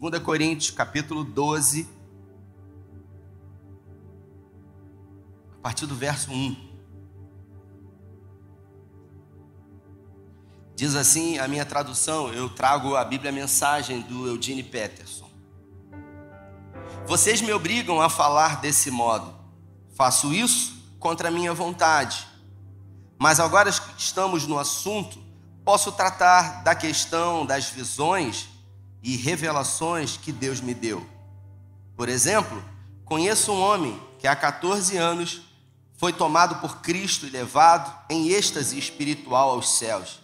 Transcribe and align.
2 0.00 0.22
Coríntios, 0.22 0.70
capítulo 0.70 1.22
12, 1.22 1.86
a 5.58 5.62
partir 5.62 5.84
do 5.84 5.94
verso 5.94 6.32
1. 6.32 6.70
Diz 10.74 10.94
assim 10.94 11.36
a 11.36 11.46
minha 11.46 11.66
tradução, 11.66 12.32
eu 12.32 12.48
trago 12.48 12.96
a 12.96 13.04
Bíblia 13.04 13.30
Mensagem 13.30 14.00
do 14.00 14.26
Eugene 14.26 14.62
Peterson. 14.62 15.30
Vocês 17.06 17.42
me 17.42 17.52
obrigam 17.52 18.00
a 18.00 18.08
falar 18.08 18.62
desse 18.62 18.90
modo. 18.90 19.34
Faço 19.94 20.32
isso 20.32 20.82
contra 20.98 21.28
a 21.28 21.30
minha 21.30 21.52
vontade. 21.52 22.26
Mas 23.18 23.38
agora 23.38 23.70
que 23.70 24.00
estamos 24.00 24.46
no 24.46 24.58
assunto, 24.58 25.22
posso 25.62 25.92
tratar 25.92 26.64
da 26.64 26.74
questão 26.74 27.44
das 27.44 27.68
visões 27.68 28.48
e 29.02 29.16
revelações 29.16 30.16
que 30.16 30.32
Deus 30.32 30.60
me 30.60 30.74
deu. 30.74 31.06
Por 31.96 32.08
exemplo, 32.08 32.62
conheço 33.04 33.52
um 33.52 33.60
homem 33.60 34.00
que 34.18 34.26
há 34.26 34.36
14 34.36 34.96
anos 34.96 35.42
foi 35.96 36.12
tomado 36.12 36.56
por 36.56 36.78
Cristo 36.78 37.26
e 37.26 37.30
levado 37.30 37.94
em 38.08 38.28
êxtase 38.28 38.78
espiritual 38.78 39.50
aos 39.50 39.78
céus. 39.78 40.20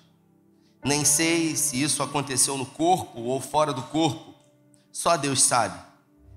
Nem 0.84 1.04
sei 1.04 1.56
se 1.56 1.82
isso 1.82 2.02
aconteceu 2.02 2.56
no 2.56 2.64
corpo 2.64 3.20
ou 3.20 3.40
fora 3.40 3.72
do 3.72 3.82
corpo, 3.82 4.34
só 4.92 5.16
Deus 5.16 5.42
sabe. 5.42 5.78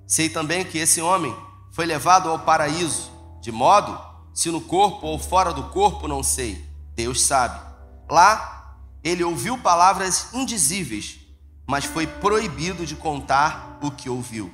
Sei 0.06 0.28
também 0.28 0.66
que 0.66 0.78
esse 0.78 1.02
homem 1.02 1.36
foi 1.72 1.86
levado 1.86 2.30
ao 2.30 2.40
paraíso, 2.40 3.12
de 3.42 3.52
modo, 3.52 3.98
se 4.34 4.50
no 4.50 4.60
corpo 4.60 5.08
ou 5.08 5.20
fora 5.20 5.54
do 5.54 5.64
corpo, 5.70 6.08
não 6.08 6.24
sei, 6.24 6.66
Deus 6.96 7.22
sabe. 7.22 7.62
Lá, 8.10 8.76
ele 9.04 9.24
ouviu 9.24 9.58
palavras 9.58 10.34
indizíveis 10.34 11.19
mas 11.70 11.86
foi 11.86 12.08
proibido 12.08 12.84
de 12.84 12.96
contar 12.96 13.78
o 13.80 13.92
que 13.92 14.10
ouviu. 14.10 14.52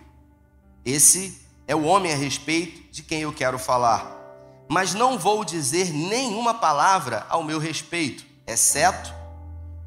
Esse 0.84 1.42
é 1.66 1.74
o 1.74 1.86
homem 1.86 2.12
a 2.12 2.16
respeito 2.18 2.92
de 2.92 3.02
quem 3.02 3.22
eu 3.22 3.32
quero 3.32 3.58
falar. 3.58 4.14
Mas 4.68 4.94
não 4.94 5.18
vou 5.18 5.46
dizer 5.46 5.94
nenhuma 5.94 6.56
palavra 6.56 7.26
ao 7.30 7.42
meu 7.42 7.58
respeito, 7.58 8.26
exceto 8.46 9.14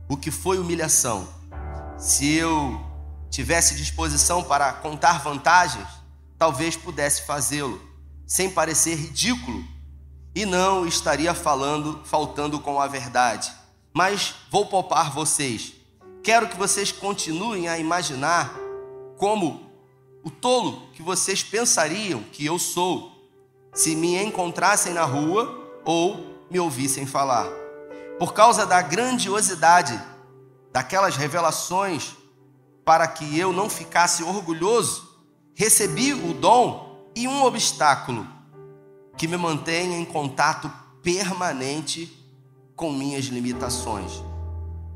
o 0.08 0.16
que 0.16 0.30
foi 0.30 0.58
humilhação. 0.58 1.28
Se 1.98 2.32
eu 2.32 2.80
tivesse 3.28 3.74
disposição 3.74 4.42
para 4.42 4.72
contar 4.72 5.22
vantagens, 5.22 5.86
talvez 6.38 6.78
pudesse 6.78 7.26
fazê-lo, 7.26 7.78
sem 8.26 8.48
parecer 8.48 8.94
ridículo, 8.94 9.62
e 10.34 10.46
não 10.46 10.86
estaria 10.86 11.34
falando, 11.34 12.00
faltando 12.06 12.58
com 12.58 12.80
a 12.80 12.86
verdade. 12.86 13.52
Mas 13.92 14.34
vou 14.50 14.64
poupar 14.64 15.10
vocês 15.10 15.77
Quero 16.22 16.48
que 16.48 16.56
vocês 16.56 16.92
continuem 16.92 17.68
a 17.68 17.78
imaginar 17.78 18.54
como 19.16 19.68
o 20.22 20.30
tolo 20.30 20.88
que 20.92 21.02
vocês 21.02 21.42
pensariam 21.42 22.22
que 22.32 22.44
eu 22.44 22.58
sou 22.58 23.12
se 23.72 23.94
me 23.94 24.16
encontrassem 24.22 24.92
na 24.92 25.04
rua 25.04 25.80
ou 25.84 26.46
me 26.50 26.58
ouvissem 26.58 27.06
falar. 27.06 27.48
Por 28.18 28.32
causa 28.32 28.66
da 28.66 28.82
grandiosidade 28.82 30.00
daquelas 30.72 31.16
revelações, 31.16 32.16
para 32.84 33.06
que 33.06 33.38
eu 33.38 33.52
não 33.52 33.70
ficasse 33.70 34.22
orgulhoso, 34.22 35.08
recebi 35.54 36.12
o 36.12 36.34
dom 36.34 37.10
e 37.14 37.28
um 37.28 37.42
obstáculo 37.44 38.26
que 39.16 39.28
me 39.28 39.36
mantém 39.36 39.94
em 39.94 40.04
contato 40.04 40.70
permanente 41.02 42.12
com 42.76 42.92
minhas 42.92 43.26
limitações. 43.26 44.27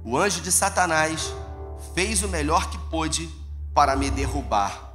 O 0.04 0.18
anjo 0.18 0.40
de 0.40 0.50
Satanás 0.50 1.32
fez 1.94 2.22
o 2.22 2.28
melhor 2.28 2.68
que 2.70 2.78
pôde 2.90 3.28
para 3.72 3.94
me 3.94 4.10
derrubar, 4.10 4.92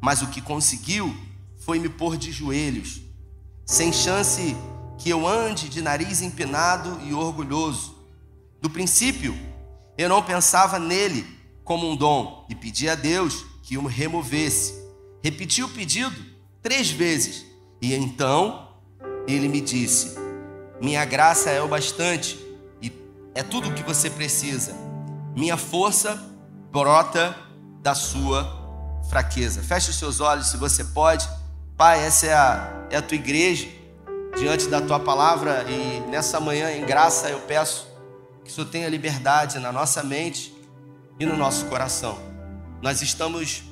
mas 0.00 0.22
o 0.22 0.28
que 0.28 0.40
conseguiu 0.40 1.14
foi 1.64 1.78
me 1.78 1.88
pôr 1.88 2.16
de 2.16 2.32
joelhos, 2.32 3.02
sem 3.66 3.92
chance 3.92 4.56
que 4.98 5.10
eu 5.10 5.26
ande 5.26 5.68
de 5.68 5.82
nariz 5.82 6.22
empinado 6.22 6.98
e 7.04 7.12
orgulhoso. 7.12 7.94
Do 8.60 8.70
princípio, 8.70 9.36
eu 9.98 10.08
não 10.08 10.22
pensava 10.22 10.78
nele 10.78 11.26
como 11.62 11.90
um 11.90 11.94
dom 11.94 12.46
e 12.48 12.54
pedi 12.54 12.88
a 12.88 12.94
Deus 12.94 13.44
que 13.62 13.76
o 13.76 13.86
removesse. 13.86 14.74
Repeti 15.22 15.62
o 15.62 15.68
pedido 15.68 16.24
três 16.62 16.90
vezes 16.90 17.44
e 17.80 17.94
então 17.94 18.68
ele 19.26 19.48
me 19.48 19.60
disse: 19.60 20.16
Minha 20.80 21.04
graça 21.04 21.50
é 21.50 21.60
o 21.60 21.68
bastante 21.68 22.38
é 23.34 23.42
tudo 23.42 23.68
o 23.68 23.74
que 23.74 23.82
você 23.82 24.10
precisa. 24.10 24.74
Minha 25.34 25.56
força 25.56 26.20
brota 26.70 27.36
da 27.80 27.94
sua 27.94 28.60
fraqueza. 29.08 29.62
Feche 29.62 29.90
os 29.90 29.96
seus 29.96 30.20
olhos 30.20 30.48
se 30.48 30.56
você 30.56 30.84
pode. 30.84 31.28
Pai, 31.76 32.04
essa 32.04 32.26
é 32.26 32.34
a, 32.34 32.86
é 32.90 32.96
a 32.96 33.02
tua 33.02 33.16
igreja 33.16 33.68
diante 34.36 34.68
da 34.68 34.80
tua 34.80 34.98
palavra 34.98 35.64
e 35.68 36.00
nessa 36.10 36.40
manhã, 36.40 36.70
em 36.72 36.84
graça, 36.84 37.28
eu 37.28 37.40
peço 37.40 37.86
que 38.44 38.50
o 38.50 38.54
Senhor 38.54 38.66
tenha 38.68 38.88
liberdade 38.88 39.58
na 39.58 39.70
nossa 39.70 40.02
mente 40.02 40.54
e 41.18 41.26
no 41.26 41.36
nosso 41.36 41.66
coração. 41.66 42.18
Nós 42.80 43.02
estamos 43.02 43.62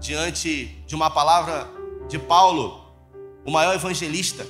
diante 0.00 0.82
de 0.86 0.94
uma 0.94 1.10
palavra 1.10 1.68
de 2.08 2.18
Paulo, 2.18 2.84
o 3.44 3.50
maior 3.50 3.74
evangelista, 3.74 4.46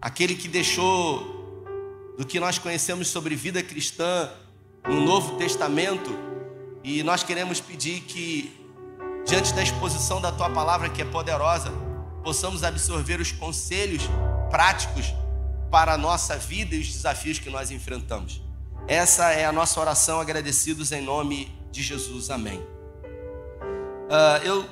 aquele 0.00 0.34
que 0.34 0.48
deixou 0.48 1.37
do 2.18 2.26
que 2.26 2.40
nós 2.40 2.58
conhecemos 2.58 3.06
sobre 3.08 3.36
vida 3.36 3.62
cristã 3.62 4.28
no 4.88 5.00
Novo 5.00 5.36
Testamento, 5.36 6.10
e 6.82 7.00
nós 7.04 7.22
queremos 7.22 7.60
pedir 7.60 8.00
que, 8.00 8.52
diante 9.24 9.54
da 9.54 9.62
exposição 9.62 10.20
da 10.20 10.32
tua 10.32 10.50
palavra, 10.50 10.88
que 10.88 11.00
é 11.00 11.04
poderosa, 11.04 11.70
possamos 12.24 12.64
absorver 12.64 13.20
os 13.20 13.30
conselhos 13.30 14.02
práticos 14.50 15.14
para 15.70 15.94
a 15.94 15.98
nossa 15.98 16.36
vida 16.36 16.74
e 16.74 16.80
os 16.80 16.88
desafios 16.88 17.38
que 17.38 17.50
nós 17.50 17.70
enfrentamos. 17.70 18.42
Essa 18.88 19.32
é 19.32 19.44
a 19.44 19.52
nossa 19.52 19.78
oração, 19.78 20.18
agradecidos 20.18 20.90
em 20.90 21.02
nome 21.02 21.56
de 21.70 21.82
Jesus. 21.82 22.30
Amém. 22.30 22.58
Uh, 24.08 24.42
eu 24.42 24.68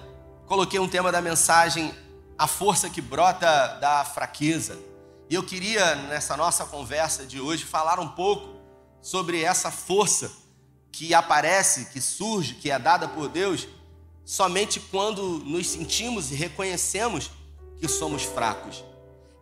coloquei 0.46 0.80
um 0.80 0.88
tema 0.88 1.12
da 1.12 1.20
mensagem, 1.20 1.94
a 2.36 2.48
força 2.48 2.90
que 2.90 3.00
brota 3.00 3.78
da 3.80 4.04
fraqueza. 4.04 4.76
E 5.28 5.34
eu 5.34 5.42
queria, 5.42 5.96
nessa 5.96 6.36
nossa 6.36 6.64
conversa 6.64 7.26
de 7.26 7.40
hoje, 7.40 7.64
falar 7.64 7.98
um 7.98 8.08
pouco 8.08 8.60
sobre 9.02 9.42
essa 9.42 9.72
força 9.72 10.30
que 10.92 11.12
aparece, 11.12 11.86
que 11.86 12.00
surge, 12.00 12.54
que 12.54 12.70
é 12.70 12.78
dada 12.78 13.08
por 13.08 13.28
Deus, 13.28 13.66
somente 14.24 14.78
quando 14.78 15.40
nos 15.40 15.68
sentimos 15.68 16.30
e 16.30 16.36
reconhecemos 16.36 17.30
que 17.80 17.88
somos 17.88 18.22
fracos. 18.22 18.84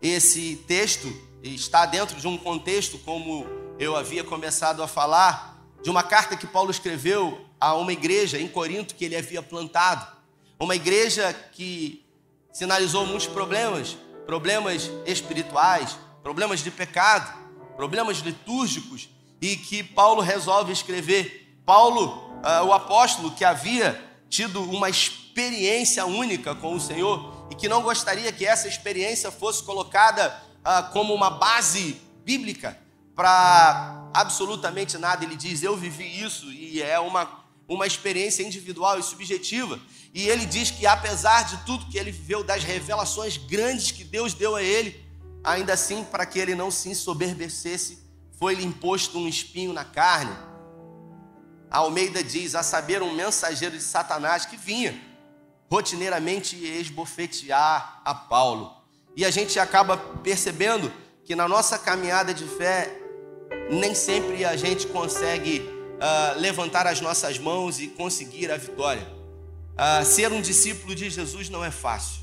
Esse 0.01 0.57
texto 0.67 1.07
está 1.43 1.85
dentro 1.85 2.19
de 2.19 2.27
um 2.27 2.39
contexto, 2.39 2.99
como 2.99 3.47
eu 3.79 3.95
havia 3.95 4.25
começado 4.25 4.83
a 4.83 4.89
falar, 4.89 5.63
de 5.83 5.91
uma 5.91 6.03
carta 6.03 6.35
que 6.35 6.47
Paulo 6.47 6.71
escreveu 6.71 7.45
a 7.61 7.75
uma 7.75 7.93
igreja 7.93 8.41
em 8.41 8.49
Corinto 8.49 8.95
que 8.95 9.05
ele 9.05 9.17
havia 9.17 9.43
plantado. 9.43 10.07
Uma 10.59 10.75
igreja 10.75 11.33
que 11.53 12.07
sinalizou 12.55 13.05
muitos 13.07 13.27
problemas, 13.27 13.99
problemas 14.27 14.91
espirituais, 15.07 15.97
problemas 16.23 16.61
de 16.61 16.71
pecado, 16.71 17.33
problemas 17.77 18.19
litúrgicos, 18.19 19.09
e 19.41 19.57
que 19.57 19.83
Paulo 19.83 20.23
resolve 20.23 20.73
escrever. 20.73 21.59
Paulo, 21.67 22.31
uh, 22.43 22.65
o 22.67 22.73
apóstolo 22.73 23.33
que 23.33 23.45
havia 23.45 24.03
tido 24.29 24.63
uma 24.71 24.89
experiência 24.89 26.07
única 26.07 26.55
com 26.55 26.75
o 26.75 26.81
Senhor 26.81 27.49
e 27.51 27.55
que 27.55 27.69
não 27.69 27.83
gostaria 27.83 28.33
que 28.33 28.47
essa 28.47 28.69
experiência 28.69 29.31
fosse 29.31 29.63
colocada 29.63 30.35
uh, 30.61 30.93
como 30.93 31.13
uma 31.13 31.31
base 31.31 32.01
bíblica 32.25 32.79
para 33.15 34.09
absolutamente 34.15 34.97
nada. 34.97 35.25
Ele 35.25 35.37
diz: 35.37 35.63
Eu 35.63 35.77
vivi 35.77 36.23
isso 36.23 36.51
e 36.51 36.81
é 36.81 36.99
uma 36.99 37.45
uma 37.67 37.87
experiência 37.87 38.43
individual 38.43 38.99
e 38.99 39.03
subjetiva. 39.03 39.81
E 40.15 40.29
ele 40.29 40.47
diz 40.47 40.71
que, 40.71 40.87
apesar 40.87 41.43
de 41.43 41.57
tudo 41.67 41.87
que 41.87 41.99
ele 41.99 42.13
viveu, 42.13 42.45
das 42.45 42.63
revelações 42.63 43.37
grandes 43.37 43.91
que 43.91 44.05
Deus 44.05 44.33
deu 44.33 44.55
a 44.55 44.63
ele, 44.63 45.05
ainda 45.43 45.73
assim, 45.73 46.05
para 46.05 46.25
que 46.25 46.39
ele 46.39 46.55
não 46.55 46.71
se 46.71 46.89
ensoberbecesse, 46.89 47.99
foi-lhe 48.39 48.65
imposto 48.65 49.19
um 49.19 49.27
espinho 49.27 49.73
na 49.73 49.85
carne. 49.85 50.33
A 51.69 51.79
Almeida 51.79 52.23
diz: 52.23 52.55
a 52.55 52.63
saber, 52.63 53.03
um 53.03 53.13
mensageiro 53.13 53.77
de 53.77 53.83
Satanás 53.83 54.47
que 54.47 54.57
vinha 54.57 54.97
rotineiramente 55.69 56.57
esbofetear 56.65 58.01
a 58.05 58.15
Paulo. 58.15 58.73
E 59.17 59.25
a 59.25 59.31
gente 59.33 59.59
acaba 59.59 59.97
percebendo 59.97 60.93
que 61.25 61.35
na 61.35 61.49
nossa 61.49 61.77
caminhada 61.77 62.33
de 62.33 62.45
fé, 62.45 62.97
nem 63.69 63.97
sempre 63.97 64.45
a 64.45 64.57
gente 64.57 64.87
consegue 64.87 65.59
uh, 65.59 66.39
levantar 66.39 66.87
as 66.87 67.01
nossas 67.01 67.37
mãos 67.37 67.81
e 67.81 67.89
conseguir 67.89 68.53
a 68.53 68.57
vitória. 68.57 69.24
Uh, 69.75 70.05
ser 70.05 70.33
um 70.33 70.41
discípulo 70.41 70.95
de 70.95 71.11
Jesus 71.11 71.49
não 71.49 71.65
é 71.65 71.71
fácil. 71.71 72.23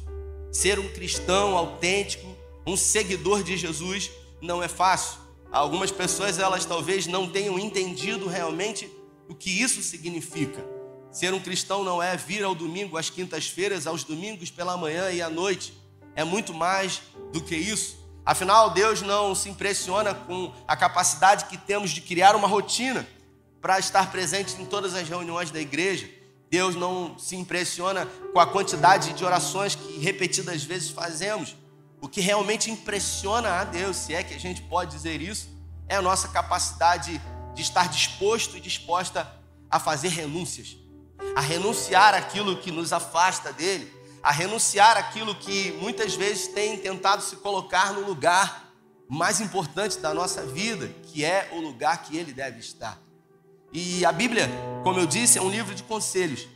Ser 0.52 0.80
um 0.80 0.88
cristão 0.90 1.58
autêntico, 1.58 2.26
um 2.66 2.78
seguidor 2.78 3.44
de 3.44 3.58
Jesus, 3.58 4.10
não 4.42 4.64
é 4.64 4.68
fácil. 4.68 5.20
Algumas 5.52 5.92
pessoas, 5.92 6.40
elas 6.40 6.66
talvez 6.66 7.08
não 7.08 7.30
tenham 7.30 7.60
entendido 7.60 8.28
realmente 8.28 8.90
o 9.28 9.36
que 9.36 9.50
isso 9.50 9.82
significa. 9.82 10.64
Ser 11.12 11.34
um 11.34 11.42
cristão 11.42 11.84
não 11.84 12.02
é 12.02 12.16
vir 12.16 12.42
ao 12.42 12.56
domingo, 12.56 12.98
às 12.98 13.10
quintas-feiras, 13.10 13.86
aos 13.86 14.06
domingos 14.06 14.50
pela 14.50 14.78
manhã 14.78 15.12
e 15.12 15.22
à 15.22 15.30
noite. 15.30 15.74
É 16.16 16.24
muito 16.24 16.54
mais 16.54 17.02
do 17.34 17.42
que 17.42 17.56
isso. 17.56 18.00
Afinal, 18.26 18.70
Deus 18.70 19.02
não 19.02 19.36
se 19.36 19.50
impressiona 19.50 20.14
com 20.14 20.54
a 20.66 20.78
capacidade 20.78 21.46
que 21.46 21.58
temos 21.58 21.92
de 21.92 22.00
criar 22.00 22.34
uma 22.34 22.48
rotina 22.48 23.06
para 23.62 23.78
estar 23.78 24.10
presente 24.10 24.60
em 24.62 24.66
todas 24.66 24.96
as 24.96 25.08
reuniões 25.08 25.52
da 25.52 25.60
igreja. 25.60 26.10
Deus 26.52 26.76
não 26.76 27.18
se 27.18 27.36
impressiona 27.36 28.06
com 28.06 28.40
a 28.40 28.46
quantidade 28.46 29.14
de 29.14 29.26
orações 29.26 29.74
que 29.74 29.98
repetidas 29.98 30.64
vezes 30.64 30.92
fazemos. 30.92 31.56
O 32.00 32.08
que 32.08 32.22
realmente 32.22 32.70
impressiona 32.70 33.50
a 33.60 33.64
Deus, 33.64 33.98
se 33.98 34.14
é 34.14 34.24
que 34.24 34.36
a 34.36 34.40
gente 34.40 34.62
pode 34.62 34.92
dizer 34.92 35.20
isso, 35.20 35.50
é 35.88 35.96
a 35.96 36.02
nossa 36.04 36.28
capacidade 36.28 37.20
de 37.56 37.62
estar 37.64 37.90
disposto 37.90 38.56
e 38.56 38.62
disposta 38.62 39.28
a 39.70 39.80
fazer 39.80 40.10
renúncias 40.10 40.82
a 41.36 41.42
renunciar 41.42 42.14
aquilo 42.14 42.58
que 42.58 42.72
nos 42.72 42.92
afasta 42.92 43.54
dele, 43.54 43.92
a 44.22 44.32
renunciar 44.32 44.98
aquilo 44.98 45.36
que 45.36 45.72
muitas 45.74 46.16
vezes 46.16 46.48
tem 46.48 46.78
tentado 46.78 47.22
se 47.22 47.38
colocar 47.38 47.94
no 47.94 48.06
lugar 48.06 48.70
mais 49.08 49.42
importante 49.42 50.00
da 50.00 50.14
nossa 50.14 50.46
vida, 50.46 50.88
que 51.04 51.26
é 51.26 51.50
o 51.54 51.60
lugar 51.60 52.04
que 52.04 52.18
ele 52.18 52.32
deve 52.34 52.60
estar. 52.60 53.00
E 53.74 54.06
a 54.06 54.12
Bíblia, 54.12 54.50
como 54.84 55.00
eu 55.00 55.06
disse, 55.06 55.38
é 55.38 55.42
um 55.42 55.50
livro 55.50 55.74
de 55.74 55.84
conselhos, 55.84 56.48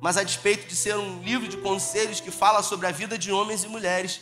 mas 0.00 0.16
a 0.16 0.22
despeito 0.22 0.66
de 0.66 0.74
ser 0.74 0.96
um 0.96 1.22
livro 1.22 1.46
de 1.46 1.56
conselhos 1.58 2.20
que 2.20 2.30
fala 2.30 2.62
sobre 2.62 2.86
a 2.86 2.90
vida 2.90 3.18
de 3.18 3.30
homens 3.30 3.64
e 3.64 3.68
mulheres, 3.68 4.20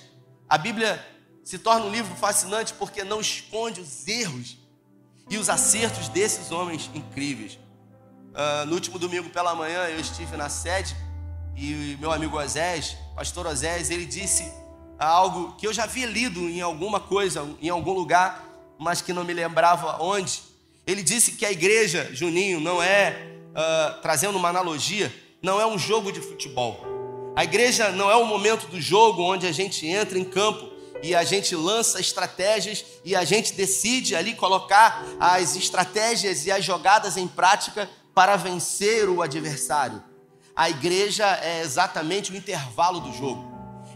a 0.48 0.58
Bíblia 0.58 1.04
se 1.44 1.58
torna 1.58 1.86
um 1.86 1.90
livro 1.90 2.14
fascinante 2.16 2.74
porque 2.74 3.04
não 3.04 3.20
esconde 3.20 3.80
os 3.80 4.06
erros 4.06 4.58
e 5.28 5.38
os 5.38 5.48
acertos 5.48 6.08
desses 6.08 6.50
homens 6.50 6.90
incríveis. 6.92 7.54
Uh, 7.54 8.66
no 8.66 8.74
último 8.74 8.98
domingo 8.98 9.30
pela 9.30 9.54
manhã 9.54 9.84
eu 9.86 9.98
estive 9.98 10.36
na 10.36 10.48
sede 10.48 10.94
e 11.56 11.96
meu 12.00 12.10
amigo 12.12 12.38
Osés, 12.38 12.96
pastor 13.14 13.46
Osés, 13.46 13.90
ele 13.90 14.06
disse 14.06 14.52
algo 14.98 15.56
que 15.56 15.66
eu 15.66 15.72
já 15.72 15.84
havia 15.84 16.06
lido 16.06 16.40
em 16.40 16.60
alguma 16.60 17.00
coisa, 17.00 17.46
em 17.60 17.68
algum 17.68 17.92
lugar, 17.92 18.44
mas 18.78 19.00
que 19.00 19.12
não 19.12 19.24
me 19.24 19.32
lembrava 19.32 20.02
onde. 20.02 20.42
Ele 20.90 21.04
disse 21.04 21.32
que 21.32 21.46
a 21.46 21.52
igreja, 21.52 22.10
Juninho, 22.12 22.58
não 22.58 22.82
é, 22.82 23.16
uh, 23.50 24.02
trazendo 24.02 24.36
uma 24.36 24.48
analogia, 24.48 25.14
não 25.40 25.60
é 25.60 25.64
um 25.64 25.78
jogo 25.78 26.10
de 26.10 26.20
futebol. 26.20 26.84
A 27.36 27.44
igreja 27.44 27.92
não 27.92 28.10
é 28.10 28.16
o 28.16 28.26
momento 28.26 28.66
do 28.66 28.80
jogo 28.80 29.22
onde 29.22 29.46
a 29.46 29.52
gente 29.52 29.86
entra 29.86 30.18
em 30.18 30.24
campo 30.24 30.68
e 31.00 31.14
a 31.14 31.22
gente 31.22 31.54
lança 31.54 32.00
estratégias 32.00 32.84
e 33.04 33.14
a 33.14 33.24
gente 33.24 33.54
decide 33.54 34.16
ali 34.16 34.34
colocar 34.34 35.06
as 35.20 35.54
estratégias 35.54 36.44
e 36.44 36.50
as 36.50 36.64
jogadas 36.64 37.16
em 37.16 37.28
prática 37.28 37.88
para 38.12 38.34
vencer 38.34 39.08
o 39.08 39.22
adversário. 39.22 40.02
A 40.56 40.68
igreja 40.68 41.24
é 41.40 41.60
exatamente 41.60 42.32
o 42.32 42.36
intervalo 42.36 42.98
do 42.98 43.12
jogo. 43.12 43.48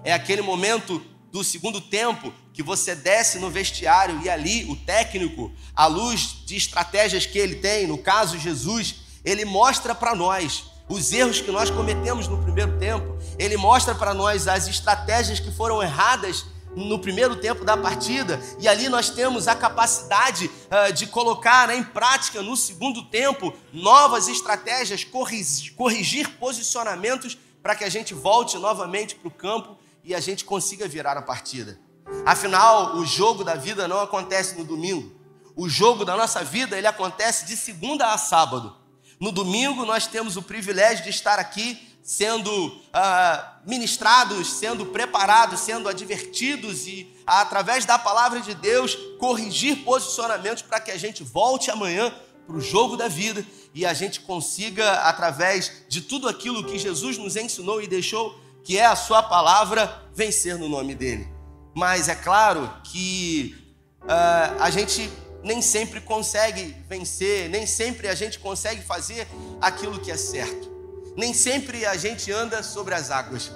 É 0.04 0.12
aquele 0.12 0.42
momento 0.42 1.04
do 1.32 1.42
segundo 1.42 1.80
tempo 1.80 2.32
que 2.54 2.62
você 2.62 2.94
desce 2.94 3.40
no 3.40 3.50
vestiário 3.50 4.20
e 4.22 4.30
ali 4.30 4.64
o 4.70 4.76
técnico, 4.76 5.52
à 5.74 5.86
luz 5.86 6.44
de 6.46 6.56
estratégias 6.56 7.26
que 7.26 7.36
ele 7.36 7.56
tem, 7.56 7.88
no 7.88 7.98
caso 7.98 8.38
Jesus, 8.38 8.94
ele 9.24 9.44
mostra 9.44 9.92
para 9.92 10.14
nós 10.14 10.70
os 10.88 11.12
erros 11.12 11.40
que 11.40 11.50
nós 11.50 11.68
cometemos 11.68 12.28
no 12.28 12.40
primeiro 12.42 12.78
tempo, 12.78 13.18
ele 13.38 13.56
mostra 13.56 13.92
para 13.94 14.14
nós 14.14 14.46
as 14.46 14.68
estratégias 14.68 15.40
que 15.40 15.50
foram 15.50 15.82
erradas 15.82 16.46
no 16.76 16.98
primeiro 16.98 17.36
tempo 17.36 17.64
da 17.64 17.76
partida, 17.76 18.40
e 18.60 18.68
ali 18.68 18.88
nós 18.88 19.10
temos 19.10 19.48
a 19.48 19.54
capacidade 19.54 20.46
uh, 20.46 20.92
de 20.92 21.06
colocar 21.06 21.68
né, 21.68 21.76
em 21.76 21.84
prática 21.84 22.40
no 22.42 22.56
segundo 22.56 23.04
tempo 23.04 23.52
novas 23.72 24.28
estratégias, 24.28 25.02
corrigir, 25.02 25.74
corrigir 25.74 26.28
posicionamentos 26.38 27.36
para 27.62 27.74
que 27.74 27.84
a 27.84 27.88
gente 27.88 28.14
volte 28.14 28.58
novamente 28.58 29.14
para 29.16 29.28
o 29.28 29.30
campo 29.30 29.76
e 30.04 30.14
a 30.14 30.20
gente 30.20 30.44
consiga 30.44 30.86
virar 30.86 31.16
a 31.16 31.22
partida. 31.22 31.78
Afinal, 32.24 32.96
o 32.96 33.06
jogo 33.06 33.44
da 33.44 33.54
vida 33.54 33.86
não 33.88 34.00
acontece 34.00 34.56
no 34.56 34.64
domingo. 34.64 35.12
O 35.56 35.68
jogo 35.68 36.04
da 36.04 36.16
nossa 36.16 36.42
vida 36.42 36.76
ele 36.76 36.86
acontece 36.86 37.46
de 37.46 37.56
segunda 37.56 38.12
a 38.12 38.18
sábado. 38.18 38.76
No 39.20 39.30
domingo 39.30 39.84
nós 39.84 40.06
temos 40.06 40.36
o 40.36 40.42
privilégio 40.42 41.04
de 41.04 41.10
estar 41.10 41.38
aqui 41.38 41.94
sendo 42.04 42.78
ah, 42.92 43.60
ministrados, 43.64 44.52
sendo 44.52 44.84
preparados, 44.86 45.60
sendo 45.60 45.88
advertidos 45.88 46.86
e, 46.86 47.10
através 47.26 47.86
da 47.86 47.98
palavra 47.98 48.40
de 48.40 48.54
Deus, 48.54 48.94
corrigir 49.18 49.82
posicionamentos 49.84 50.62
para 50.62 50.80
que 50.80 50.90
a 50.90 50.98
gente 50.98 51.22
volte 51.22 51.70
amanhã 51.70 52.14
para 52.46 52.56
o 52.56 52.60
jogo 52.60 52.94
da 52.94 53.08
vida 53.08 53.44
e 53.72 53.86
a 53.86 53.94
gente 53.94 54.20
consiga, 54.20 55.00
através 55.00 55.84
de 55.88 56.02
tudo 56.02 56.28
aquilo 56.28 56.64
que 56.64 56.78
Jesus 56.78 57.16
nos 57.16 57.36
ensinou 57.36 57.80
e 57.80 57.86
deixou, 57.86 58.38
que 58.62 58.76
é 58.76 58.84
a 58.84 58.94
Sua 58.94 59.22
palavra, 59.22 60.02
vencer 60.14 60.58
no 60.58 60.68
nome 60.68 60.94
dEle. 60.94 61.33
Mas 61.74 62.08
é 62.08 62.14
claro 62.14 62.72
que 62.84 63.56
uh, 64.02 64.62
a 64.62 64.70
gente 64.70 65.10
nem 65.42 65.60
sempre 65.60 66.00
consegue 66.00 66.74
vencer, 66.88 67.50
nem 67.50 67.66
sempre 67.66 68.08
a 68.08 68.14
gente 68.14 68.38
consegue 68.38 68.82
fazer 68.82 69.26
aquilo 69.60 70.00
que 70.00 70.10
é 70.10 70.16
certo 70.16 70.74
nem 71.16 71.32
sempre 71.32 71.86
a 71.86 71.96
gente 71.96 72.30
anda 72.32 72.62
sobre 72.62 72.94
as 72.94 73.10
águas. 73.10 73.52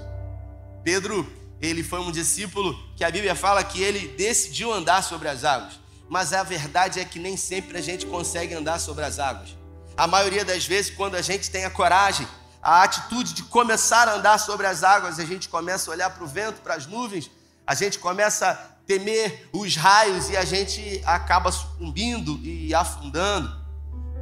Pedro, 0.85 1.31
ele 1.61 1.83
foi 1.83 2.01
um 2.01 2.13
discípulo 2.13 2.79
que 2.97 3.03
a 3.03 3.11
Bíblia 3.11 3.35
fala 3.35 3.65
que 3.65 3.83
ele 3.83 4.09
decidiu 4.17 4.73
andar 4.73 5.03
sobre 5.03 5.29
as 5.29 5.45
águas, 5.45 5.79
mas 6.09 6.33
a 6.33 6.43
verdade 6.43 7.01
é 7.01 7.05
que 7.05 7.19
nem 7.19 7.37
sempre 7.37 7.77
a 7.77 7.81
gente 7.81 8.07
consegue 8.07 8.55
andar 8.55 8.79
sobre 8.79 9.05
as 9.05 9.19
águas. 9.19 9.57
A 9.97 10.07
maioria 10.07 10.45
das 10.45 10.65
vezes, 10.65 10.91
quando 10.91 11.17
a 11.17 11.23
gente 11.23 11.51
tem 11.51 11.65
a 11.65 11.71
coragem, 11.71 12.27
a 12.63 12.85
atitude 12.85 13.35
de 13.35 13.43
começar 13.45 14.09
a 14.09 14.15
andar 14.15 14.39
sobre 14.39 14.67
as 14.67 14.85
águas, 14.85 15.19
a 15.19 15.25
gente 15.25 15.49
começa 15.49 15.91
a 15.91 15.95
olhar 15.95 16.11
para 16.11 16.23
o 16.23 16.29
vento, 16.29 16.61
para 16.61 16.75
as 16.75 16.87
nuvens, 16.87 17.29
a 17.69 17.75
gente 17.75 17.99
começa 17.99 18.49
a 18.49 18.55
temer 18.87 19.47
os 19.53 19.77
raios 19.77 20.31
e 20.31 20.37
a 20.39 20.43
gente 20.43 21.03
acaba 21.05 21.53
sucumbindo 21.53 22.41
e 22.43 22.75
afundando. 22.75 23.55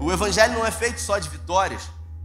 O 0.00 0.10
Evangelho 0.10 0.54
não 0.54 0.66
é 0.66 0.70
feito 0.72 1.00
só 1.00 1.16
de 1.16 1.28
vitórias. 1.28 1.82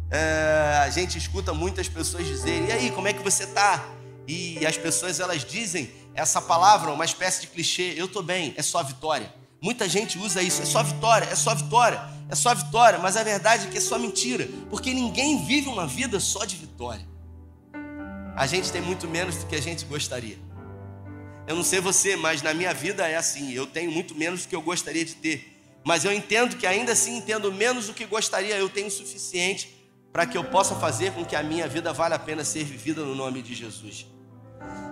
É, 0.10 0.82
a 0.84 0.90
gente 0.90 1.20
escuta 1.20 1.54
muitas 1.54 1.88
pessoas 1.88 2.26
dizerem: 2.26 2.70
e 2.70 2.72
aí, 2.72 2.92
como 2.92 3.08
é 3.08 3.14
que 3.14 3.22
você 3.22 3.44
está? 3.44 3.86
E 4.28 4.66
as 4.66 4.80
pessoas 4.80 5.20
elas 5.20 5.46
dizem 5.46 5.92
essa 6.16 6.42
palavra, 6.42 6.92
uma 6.92 7.06
espécie 7.06 7.42
de 7.42 7.48
clichê: 7.48 7.94
eu 7.96 8.06
estou 8.08 8.24
bem, 8.24 8.56
é 8.58 8.64
só 8.64 8.82
vitória. 8.82 9.32
Muita 9.62 9.88
gente 9.88 10.18
usa 10.18 10.42
isso: 10.42 10.64
é 10.64 10.66
só 10.66 10.82
vitória, 10.82 11.26
é 11.26 11.36
só 11.36 11.54
vitória, 11.54 12.02
é 12.32 12.34
só 12.34 12.56
vitória. 12.56 12.98
Mas 12.98 13.16
a 13.16 13.22
verdade 13.22 13.68
é 13.68 13.70
que 13.70 13.78
é 13.78 13.82
só 13.82 14.00
mentira, 14.00 14.50
porque 14.72 14.92
ninguém 14.92 15.46
vive 15.46 15.70
uma 15.70 15.86
vida 15.86 16.20
só 16.20 16.46
de 16.46 16.56
vitória. 16.56 17.08
A 18.36 18.48
gente 18.48 18.72
tem 18.72 18.82
muito 18.82 19.08
menos 19.08 19.36
do 19.36 19.46
que 19.46 19.56
a 19.56 19.62
gente 19.62 19.86
gostaria. 19.86 20.40
Eu 21.52 21.56
não 21.58 21.66
sei 21.66 21.82
você, 21.82 22.16
mas 22.16 22.42
na 22.42 22.54
minha 22.54 22.74
vida 22.74 23.06
é 23.06 23.18
assim: 23.18 23.52
eu 23.52 23.68
tenho 23.68 23.92
muito 23.92 24.16
menos 24.16 24.44
do 24.44 24.48
que 24.48 24.56
eu 24.56 24.62
gostaria 24.62 25.04
de 25.04 25.16
ter. 25.16 25.54
Mas 25.84 26.06
eu 26.06 26.14
entendo 26.14 26.56
que 26.56 26.66
ainda 26.66 26.94
assim, 26.94 27.18
entendo 27.18 27.52
menos 27.52 27.88
do 27.88 27.94
que 27.94 28.06
gostaria, 28.06 28.56
eu 28.56 28.70
tenho 28.70 28.88
o 28.88 28.92
suficiente 28.92 29.70
para 30.14 30.26
que 30.26 30.38
eu 30.38 30.46
possa 30.46 30.76
fazer 30.76 31.12
com 31.12 31.26
que 31.26 31.36
a 31.36 31.44
minha 31.44 31.68
vida 31.68 31.92
vale 31.92 32.14
a 32.14 32.20
pena 32.20 32.46
ser 32.46 32.64
vivida 32.64 33.04
no 33.04 33.14
nome 33.14 33.42
de 33.42 33.54
Jesus. 33.54 34.06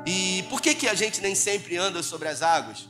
E 0.06 0.44
por 0.50 0.62
que, 0.62 0.76
que 0.76 0.90
a 0.90 0.94
gente 0.94 1.22
nem 1.22 1.34
sempre 1.34 1.78
anda 1.78 2.04
sobre 2.04 2.28
as 2.28 2.42
águas? 2.42 2.90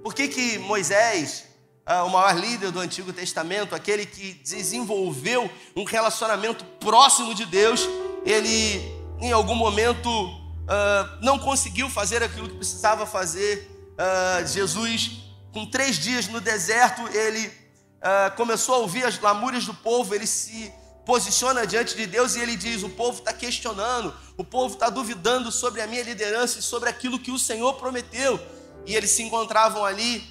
Por 0.00 0.14
que, 0.14 0.28
que 0.28 0.56
Moisés, 0.58 1.46
ah, 1.84 2.04
o 2.04 2.10
maior 2.10 2.38
líder 2.38 2.70
do 2.70 2.78
Antigo 2.78 3.12
Testamento, 3.12 3.74
aquele 3.74 4.06
que 4.06 4.34
desenvolveu 4.44 5.50
um 5.74 5.82
relacionamento 5.82 6.64
próximo 6.78 7.34
de 7.34 7.46
Deus, 7.46 7.80
ele 8.24 8.80
em 9.20 9.32
algum 9.32 9.56
momento 9.56 10.08
uh, 10.68 11.18
não 11.22 11.38
conseguiu 11.38 11.88
fazer 11.88 12.22
aquilo 12.22 12.48
que 12.48 12.56
precisava 12.56 13.06
fazer? 13.06 13.70
Uh, 13.94 14.46
Jesus, 14.46 15.22
com 15.52 15.66
três 15.66 15.96
dias 15.96 16.28
no 16.28 16.40
deserto, 16.40 17.02
ele 17.08 17.46
uh, 17.46 18.36
começou 18.36 18.74
a 18.74 18.78
ouvir 18.78 19.04
as 19.04 19.18
lamúrias 19.18 19.64
do 19.64 19.74
povo, 19.74 20.14
ele 20.14 20.26
se 20.26 20.72
posiciona 21.04 21.66
diante 21.66 21.96
de 21.96 22.06
Deus 22.06 22.36
e 22.36 22.40
ele 22.40 22.56
diz: 22.56 22.82
O 22.82 22.90
povo 22.90 23.18
está 23.18 23.32
questionando, 23.32 24.14
o 24.36 24.44
povo 24.44 24.74
está 24.74 24.90
duvidando 24.90 25.50
sobre 25.50 25.80
a 25.80 25.86
minha 25.86 26.02
liderança 26.02 26.58
e 26.58 26.62
sobre 26.62 26.88
aquilo 26.88 27.18
que 27.18 27.30
o 27.30 27.38
Senhor 27.38 27.74
prometeu. 27.74 28.38
E 28.86 28.94
eles 28.94 29.10
se 29.10 29.22
encontravam 29.22 29.84
ali 29.84 30.24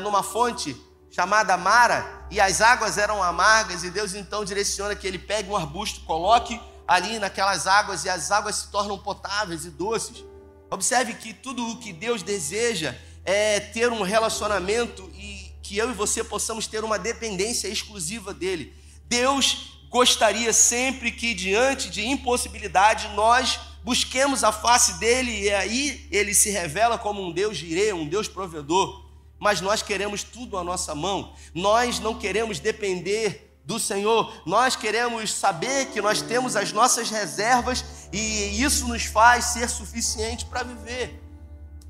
numa 0.00 0.22
fonte 0.22 0.76
chamada 1.10 1.56
Mara, 1.56 2.26
e 2.30 2.40
as 2.40 2.60
águas 2.60 2.96
eram 2.96 3.22
amargas, 3.22 3.84
e 3.84 3.90
Deus 3.90 4.14
então 4.14 4.44
direciona 4.44 4.94
que 4.94 5.06
ele 5.06 5.18
pegue 5.18 5.50
um 5.50 5.56
arbusto, 5.56 6.00
coloque 6.04 6.58
ali 6.92 7.18
naquelas 7.18 7.66
águas, 7.66 8.04
e 8.04 8.10
as 8.10 8.30
águas 8.30 8.56
se 8.56 8.68
tornam 8.68 8.98
potáveis 8.98 9.64
e 9.64 9.70
doces. 9.70 10.22
Observe 10.70 11.14
que 11.14 11.32
tudo 11.32 11.66
o 11.66 11.78
que 11.78 11.90
Deus 11.90 12.22
deseja 12.22 12.94
é 13.24 13.58
ter 13.58 13.90
um 13.90 14.02
relacionamento 14.02 15.10
e 15.14 15.50
que 15.62 15.78
eu 15.78 15.88
e 15.90 15.94
você 15.94 16.22
possamos 16.22 16.66
ter 16.66 16.84
uma 16.84 16.98
dependência 16.98 17.66
exclusiva 17.66 18.34
dele. 18.34 18.74
Deus 19.06 19.78
gostaria 19.88 20.52
sempre 20.52 21.10
que, 21.10 21.32
diante 21.32 21.88
de 21.88 22.06
impossibilidade, 22.06 23.08
nós 23.14 23.58
busquemos 23.82 24.44
a 24.44 24.52
face 24.52 24.98
dele 24.98 25.44
e 25.44 25.50
aí 25.50 26.06
ele 26.10 26.34
se 26.34 26.50
revela 26.50 26.98
como 26.98 27.26
um 27.26 27.32
Deus 27.32 27.56
girê, 27.56 27.94
um 27.94 28.06
Deus 28.06 28.28
provedor. 28.28 29.02
Mas 29.38 29.62
nós 29.62 29.80
queremos 29.80 30.22
tudo 30.22 30.58
à 30.58 30.62
nossa 30.62 30.94
mão, 30.94 31.32
nós 31.54 31.98
não 31.98 32.18
queremos 32.18 32.58
depender 32.58 33.51
do 33.64 33.78
Senhor. 33.78 34.32
Nós 34.44 34.76
queremos 34.76 35.32
saber 35.32 35.86
que 35.86 36.00
nós 36.00 36.20
temos 36.20 36.56
as 36.56 36.72
nossas 36.72 37.10
reservas 37.10 37.84
e 38.12 38.62
isso 38.62 38.86
nos 38.88 39.04
faz 39.04 39.46
ser 39.46 39.68
suficiente 39.68 40.44
para 40.44 40.62
viver. 40.62 41.22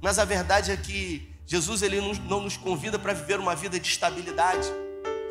Mas 0.00 0.18
a 0.18 0.24
verdade 0.24 0.70
é 0.70 0.76
que 0.76 1.32
Jesus 1.46 1.82
ele 1.82 2.00
não 2.28 2.40
nos 2.40 2.56
convida 2.56 2.98
para 2.98 3.12
viver 3.12 3.38
uma 3.38 3.54
vida 3.54 3.78
de 3.78 3.88
estabilidade. 3.88 4.66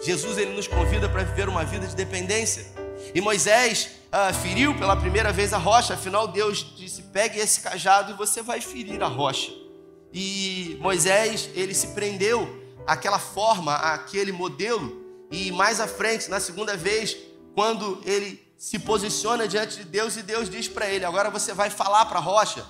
Jesus 0.04 0.38
ele 0.38 0.54
nos 0.56 0.68
convida 0.68 1.08
para 1.08 1.24
viver 1.24 1.48
uma 1.48 1.64
vida 1.64 1.86
de 1.86 1.96
dependência. 1.96 2.66
E 3.14 3.22
Moisés 3.22 3.90
ah, 4.12 4.34
feriu 4.34 4.78
pela 4.78 4.96
primeira 4.96 5.32
vez 5.32 5.54
a 5.54 5.58
rocha, 5.58 5.94
afinal 5.94 6.28
Deus 6.28 6.74
disse: 6.76 7.04
pegue 7.04 7.40
esse 7.40 7.62
cajado 7.62 8.12
e 8.12 8.16
você 8.16 8.42
vai 8.42 8.62
ferir 8.62 9.02
a 9.02 9.08
rocha. 9.08 9.52
E 10.14 10.78
Moisés 10.80 11.50
ele 11.54 11.74
se 11.74 11.88
prendeu 11.88 12.62
àquela 12.86 13.20
forma, 13.20 13.76
àquele 13.76 14.32
modelo, 14.32 15.01
e 15.32 15.52
mais 15.52 15.80
à 15.80 15.88
frente, 15.88 16.30
na 16.30 16.40
segunda 16.40 16.76
vez, 16.76 17.16
quando 17.56 18.02
ele 18.06 18.52
se 18.58 18.78
posiciona 18.78 19.48
diante 19.48 19.78
de 19.78 19.86
Deus 19.86 20.18
e 20.18 20.22
Deus 20.22 20.50
diz 20.50 20.68
para 20.68 20.90
ele: 20.90 21.06
agora 21.06 21.30
você 21.30 21.54
vai 21.54 21.70
falar 21.70 22.06
para 22.06 22.20
a 22.20 22.22
rocha 22.22 22.66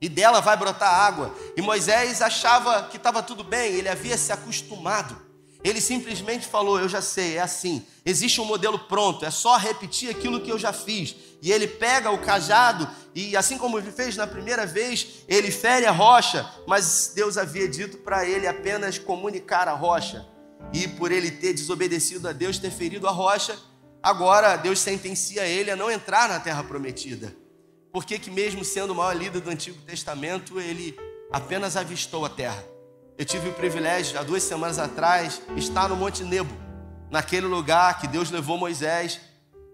e 0.00 0.08
dela 0.08 0.40
vai 0.40 0.56
brotar 0.56 0.92
água. 0.92 1.34
E 1.56 1.62
Moisés 1.62 2.22
achava 2.22 2.84
que 2.84 2.96
estava 2.96 3.22
tudo 3.22 3.44
bem, 3.44 3.74
ele 3.74 3.88
havia 3.88 4.16
se 4.16 4.32
acostumado. 4.32 5.28
Ele 5.62 5.80
simplesmente 5.80 6.46
falou: 6.46 6.78
Eu 6.78 6.88
já 6.88 7.02
sei, 7.02 7.36
é 7.36 7.40
assim. 7.40 7.84
Existe 8.04 8.40
um 8.40 8.44
modelo 8.44 8.78
pronto, 8.78 9.24
é 9.24 9.30
só 9.30 9.56
repetir 9.56 10.08
aquilo 10.08 10.40
que 10.40 10.50
eu 10.50 10.58
já 10.58 10.72
fiz. 10.72 11.14
E 11.42 11.52
ele 11.52 11.68
pega 11.68 12.10
o 12.10 12.18
cajado 12.18 12.88
e, 13.14 13.36
assim 13.36 13.58
como 13.58 13.78
ele 13.78 13.92
fez 13.92 14.16
na 14.16 14.26
primeira 14.26 14.66
vez, 14.66 15.24
ele 15.28 15.50
fere 15.50 15.86
a 15.86 15.92
rocha. 15.92 16.48
Mas 16.66 17.12
Deus 17.14 17.36
havia 17.36 17.68
dito 17.68 17.98
para 17.98 18.26
ele 18.26 18.46
apenas 18.46 18.98
comunicar 18.98 19.68
a 19.68 19.72
rocha. 19.72 20.26
E 20.72 20.86
por 20.86 21.10
ele 21.10 21.30
ter 21.30 21.52
desobedecido 21.52 22.28
a 22.28 22.32
Deus, 22.32 22.58
ter 22.58 22.70
ferido 22.70 23.08
a 23.08 23.10
rocha, 23.10 23.58
agora 24.02 24.56
Deus 24.56 24.78
sentencia 24.78 25.46
ele 25.46 25.70
a 25.70 25.76
não 25.76 25.90
entrar 25.90 26.28
na 26.28 26.38
terra 26.38 26.62
prometida. 26.62 27.34
Por 27.92 28.04
que, 28.04 28.18
que 28.18 28.30
mesmo 28.30 28.64
sendo 28.64 28.92
o 28.92 28.94
maior 28.94 29.16
líder 29.16 29.40
do 29.40 29.50
Antigo 29.50 29.80
Testamento, 29.82 30.60
ele 30.60 30.98
apenas 31.32 31.76
avistou 31.76 32.24
a 32.24 32.28
terra? 32.28 32.62
Eu 33.16 33.24
tive 33.24 33.48
o 33.48 33.54
privilégio, 33.54 34.18
há 34.18 34.22
duas 34.22 34.42
semanas 34.42 34.78
atrás, 34.78 35.42
estar 35.56 35.88
no 35.88 35.96
Monte 35.96 36.22
Nebo, 36.22 36.54
naquele 37.10 37.46
lugar 37.46 37.98
que 37.98 38.06
Deus 38.06 38.30
levou 38.30 38.58
Moisés 38.58 39.20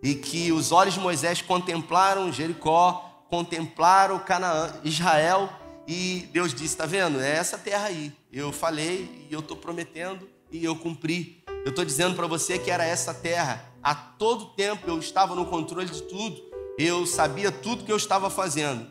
e 0.02 0.14
que 0.14 0.52
os 0.52 0.72
olhos 0.72 0.94
de 0.94 1.00
Moisés 1.00 1.42
contemplaram 1.42 2.32
Jericó, 2.32 3.24
contemplaram 3.28 4.18
Canaã, 4.18 4.72
Israel, 4.84 5.50
e 5.86 6.28
Deus 6.32 6.52
disse: 6.52 6.74
Está 6.74 6.86
vendo? 6.86 7.20
É 7.20 7.36
essa 7.36 7.58
terra 7.58 7.86
aí. 7.86 8.12
Eu 8.32 8.52
falei 8.52 9.26
e 9.28 9.34
eu 9.34 9.40
estou 9.40 9.56
prometendo 9.56 10.28
e 10.50 10.64
eu 10.64 10.76
cumpri. 10.76 11.44
Eu 11.64 11.70
estou 11.70 11.84
dizendo 11.84 12.14
para 12.14 12.26
você 12.26 12.58
que 12.58 12.70
era 12.70 12.84
essa 12.84 13.12
terra. 13.14 13.72
A 13.82 13.94
todo 13.94 14.54
tempo 14.54 14.88
eu 14.88 14.98
estava 14.98 15.34
no 15.34 15.46
controle 15.46 15.88
de 15.88 16.02
tudo. 16.02 16.42
Eu 16.78 17.06
sabia 17.06 17.52
tudo 17.52 17.84
que 17.84 17.92
eu 17.92 17.96
estava 17.96 18.28
fazendo. 18.28 18.86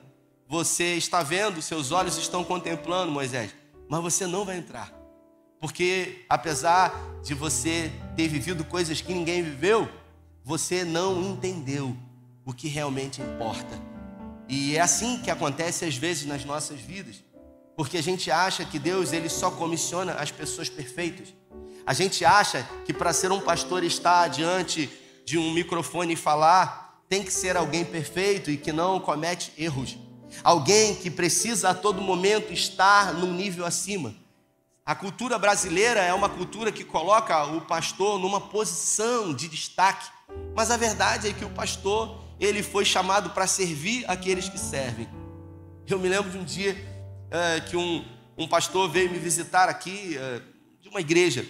Você 0.47 0.95
está 0.95 1.23
vendo, 1.23 1.61
seus 1.61 1.91
olhos 1.91 2.17
estão 2.17 2.43
contemplando, 2.43 3.11
Moisés 3.11 3.63
mas 3.93 4.01
você 4.01 4.25
não 4.25 4.45
vai 4.45 4.57
entrar. 4.57 4.91
Porque 5.59 6.25
apesar 6.27 6.91
de 7.23 7.33
você 7.33 7.91
ter 8.15 8.27
vivido 8.27 8.65
coisas 8.65 9.01
que 9.01 9.13
ninguém 9.13 9.43
viveu, 9.43 9.87
você 10.43 10.83
não 10.83 11.21
entendeu 11.21 11.95
o 12.45 12.53
que 12.53 12.67
realmente 12.67 13.21
importa. 13.21 13.79
E 14.49 14.75
é 14.75 14.81
assim 14.81 15.19
que 15.19 15.31
acontece 15.31 15.85
às 15.85 15.95
vezes 15.95 16.25
nas 16.25 16.43
nossas 16.43 16.79
vidas. 16.79 17.23
Porque 17.75 17.97
a 17.97 18.03
gente 18.03 18.29
acha 18.29 18.63
que 18.63 18.77
Deus 18.77 19.13
ele 19.13 19.29
só 19.29 19.49
comissiona 19.51 20.13
as 20.13 20.31
pessoas 20.31 20.69
perfeitas. 20.69 21.33
A 21.85 21.93
gente 21.93 22.23
acha 22.23 22.67
que 22.85 22.93
para 22.93 23.11
ser 23.13 23.31
um 23.31 23.41
pastor 23.41 23.83
estar 23.83 24.27
diante 24.27 24.89
de 25.25 25.37
um 25.37 25.51
microfone 25.51 26.13
e 26.13 26.17
falar, 26.17 27.01
tem 27.09 27.23
que 27.23 27.33
ser 27.33 27.57
alguém 27.57 27.83
perfeito 27.83 28.49
e 28.49 28.57
que 28.57 28.71
não 28.71 28.99
comete 28.99 29.51
erros 29.57 29.97
alguém 30.41 30.95
que 30.95 31.11
precisa 31.11 31.69
a 31.69 31.73
todo 31.73 32.01
momento 32.01 32.53
estar 32.53 33.13
num 33.13 33.33
nível 33.33 33.65
acima. 33.65 34.15
A 34.85 34.95
cultura 34.95 35.37
brasileira 35.37 36.01
é 36.01 36.13
uma 36.13 36.29
cultura 36.29 36.71
que 36.71 36.83
coloca 36.83 37.45
o 37.45 37.61
pastor 37.61 38.19
numa 38.19 38.39
posição 38.39 39.33
de 39.33 39.47
destaque, 39.47 40.09
mas 40.55 40.71
a 40.71 40.77
verdade 40.77 41.29
é 41.29 41.33
que 41.33 41.45
o 41.45 41.49
pastor 41.49 42.21
ele 42.39 42.63
foi 42.63 42.83
chamado 42.83 43.29
para 43.29 43.47
servir 43.47 44.03
aqueles 44.07 44.49
que 44.49 44.57
servem. 44.57 45.07
Eu 45.87 45.99
me 45.99 46.09
lembro 46.09 46.31
de 46.31 46.37
um 46.37 46.43
dia 46.43 46.75
é, 47.33 47.59
que 47.59 47.75
um, 47.75 48.05
um 48.37 48.47
pastor 48.47 48.87
veio 48.87 49.11
me 49.11 49.17
visitar 49.17 49.67
aqui 49.67 50.15
é, 50.15 50.39
de 50.79 50.87
uma 50.87 51.01
igreja 51.01 51.43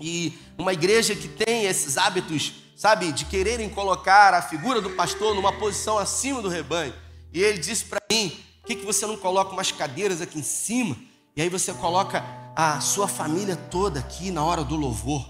e 0.00 0.32
uma 0.58 0.72
igreja 0.72 1.14
que 1.14 1.28
tem 1.28 1.66
esses 1.66 1.96
hábitos, 1.96 2.52
sabe, 2.76 3.12
de 3.12 3.24
quererem 3.24 3.68
colocar 3.68 4.34
a 4.34 4.42
figura 4.42 4.80
do 4.80 4.90
pastor 4.90 5.36
numa 5.36 5.52
posição 5.52 5.96
acima 5.98 6.42
do 6.42 6.48
rebanho. 6.48 6.92
E 7.32 7.40
ele 7.40 7.58
disse 7.58 7.84
para 7.84 8.00
mim: 8.10 8.30
por 8.60 8.66
que, 8.66 8.74
que 8.74 8.84
você 8.84 9.06
não 9.06 9.16
coloca 9.16 9.52
umas 9.52 9.70
cadeiras 9.70 10.20
aqui 10.20 10.40
em 10.40 10.42
cima? 10.42 10.96
E 11.36 11.42
aí 11.42 11.48
você 11.48 11.72
coloca 11.72 12.24
a 12.56 12.80
sua 12.80 13.06
família 13.06 13.54
toda 13.54 14.00
aqui 14.00 14.32
na 14.32 14.44
hora 14.44 14.64
do 14.64 14.74
louvor. 14.74 15.24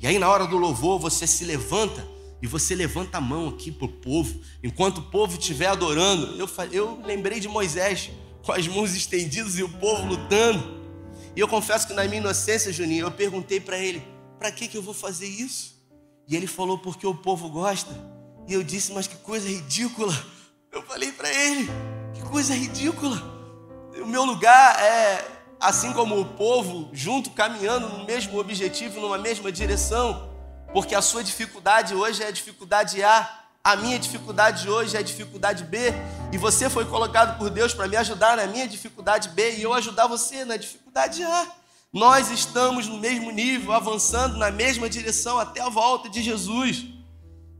E 0.00 0.06
aí 0.06 0.18
na 0.18 0.28
hora 0.28 0.46
do 0.46 0.56
louvor 0.56 0.98
você 0.98 1.26
se 1.26 1.44
levanta 1.44 2.06
e 2.40 2.46
você 2.46 2.74
levanta 2.74 3.18
a 3.18 3.20
mão 3.20 3.48
aqui 3.48 3.70
para 3.70 3.86
o 3.86 3.88
povo. 3.88 4.40
Enquanto 4.62 4.98
o 4.98 5.02
povo 5.02 5.38
estiver 5.38 5.66
adorando, 5.66 6.34
eu, 6.38 6.48
eu 6.72 7.02
lembrei 7.04 7.40
de 7.40 7.48
Moisés 7.48 8.10
com 8.44 8.52
as 8.52 8.66
mãos 8.66 8.94
estendidas 8.94 9.58
e 9.58 9.62
o 9.62 9.68
povo 9.68 10.06
lutando. 10.06 10.78
E 11.36 11.40
eu 11.40 11.48
confesso 11.48 11.86
que 11.86 11.92
na 11.92 12.04
minha 12.04 12.18
inocência, 12.18 12.72
Juninho, 12.72 13.06
eu 13.06 13.10
perguntei 13.10 13.60
para 13.60 13.78
ele: 13.78 14.02
para 14.38 14.50
que, 14.50 14.68
que 14.68 14.76
eu 14.76 14.82
vou 14.82 14.94
fazer 14.94 15.26
isso? 15.26 15.76
E 16.26 16.36
ele 16.36 16.46
falou: 16.46 16.78
porque 16.78 17.06
o 17.06 17.14
povo 17.14 17.48
gosta. 17.48 17.90
E 18.46 18.54
eu 18.54 18.62
disse: 18.62 18.92
mas 18.92 19.06
que 19.06 19.16
coisa 19.16 19.48
ridícula. 19.48 20.14
Eu 20.72 20.82
falei 20.82 21.12
para 21.12 21.32
ele: 21.32 21.68
que 22.14 22.22
coisa 22.22 22.54
ridícula. 22.54 23.16
O 24.00 24.06
meu 24.06 24.24
lugar 24.24 24.80
é, 24.80 25.24
assim 25.60 25.92
como 25.92 26.20
o 26.20 26.24
povo, 26.24 26.90
junto, 26.92 27.30
caminhando 27.30 27.88
no 27.88 28.04
mesmo 28.04 28.38
objetivo, 28.38 29.00
numa 29.00 29.18
mesma 29.18 29.50
direção. 29.50 30.28
Porque 30.72 30.94
a 30.94 31.02
sua 31.02 31.24
dificuldade 31.24 31.94
hoje 31.94 32.22
é 32.22 32.28
a 32.28 32.30
dificuldade 32.30 33.02
A, 33.02 33.47
a 33.68 33.76
minha 33.76 33.98
dificuldade 33.98 34.66
hoje 34.66 34.96
é 34.96 35.00
a 35.00 35.02
dificuldade 35.02 35.62
B, 35.62 35.92
e 36.32 36.38
você 36.38 36.70
foi 36.70 36.86
colocado 36.86 37.36
por 37.36 37.50
Deus 37.50 37.74
para 37.74 37.86
me 37.86 37.96
ajudar 37.96 38.38
na 38.38 38.46
minha 38.46 38.66
dificuldade 38.66 39.28
B 39.28 39.56
e 39.56 39.62
eu 39.62 39.74
ajudar 39.74 40.06
você 40.06 40.42
na 40.42 40.56
dificuldade 40.56 41.22
A. 41.22 41.46
Nós 41.92 42.30
estamos 42.30 42.86
no 42.86 42.96
mesmo 42.96 43.30
nível, 43.30 43.74
avançando 43.74 44.38
na 44.38 44.50
mesma 44.50 44.88
direção 44.88 45.38
até 45.38 45.60
a 45.60 45.68
volta 45.68 46.08
de 46.08 46.22
Jesus. 46.22 46.86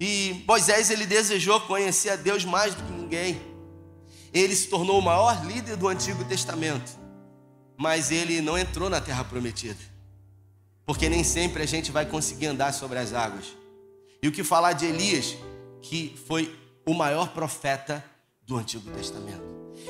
E 0.01 0.43
Moisés 0.49 0.89
ele 0.89 1.05
desejou 1.05 1.61
conhecer 1.61 2.09
a 2.09 2.17
Deus 2.17 2.43
mais 2.43 2.75
do 2.75 2.83
que 2.85 2.93
ninguém. 2.93 3.43
Ele 4.33 4.57
se 4.57 4.69
tornou 4.69 5.01
o 5.01 5.03
maior 5.03 5.45
líder 5.45 5.77
do 5.77 5.89
Antigo 5.89 6.25
Testamento, 6.25 6.91
mas 7.77 8.11
ele 8.11 8.41
não 8.41 8.57
entrou 8.57 8.89
na 8.89 9.01
terra 9.01 9.25
prometida. 9.25 9.81
Porque 10.87 11.07
nem 11.07 11.23
sempre 11.23 11.63
a 11.63 11.67
gente 11.67 11.93
vai 11.93 12.07
conseguir 12.07 12.47
andar 12.47 12.73
sobre 12.73 12.99
as 12.99 13.13
águas. 13.13 13.45
E 14.23 14.29
o 14.29 14.33
que 14.33 14.43
falar 14.43 14.73
de 14.73 14.87
Elias, 14.87 15.37
que 15.83 16.15
foi 16.27 16.55
o 16.87 16.95
maior 16.95 17.29
profeta 17.29 18.05
do 18.47 18.57
Antigo 18.57 18.91
Testamento. 18.91 19.43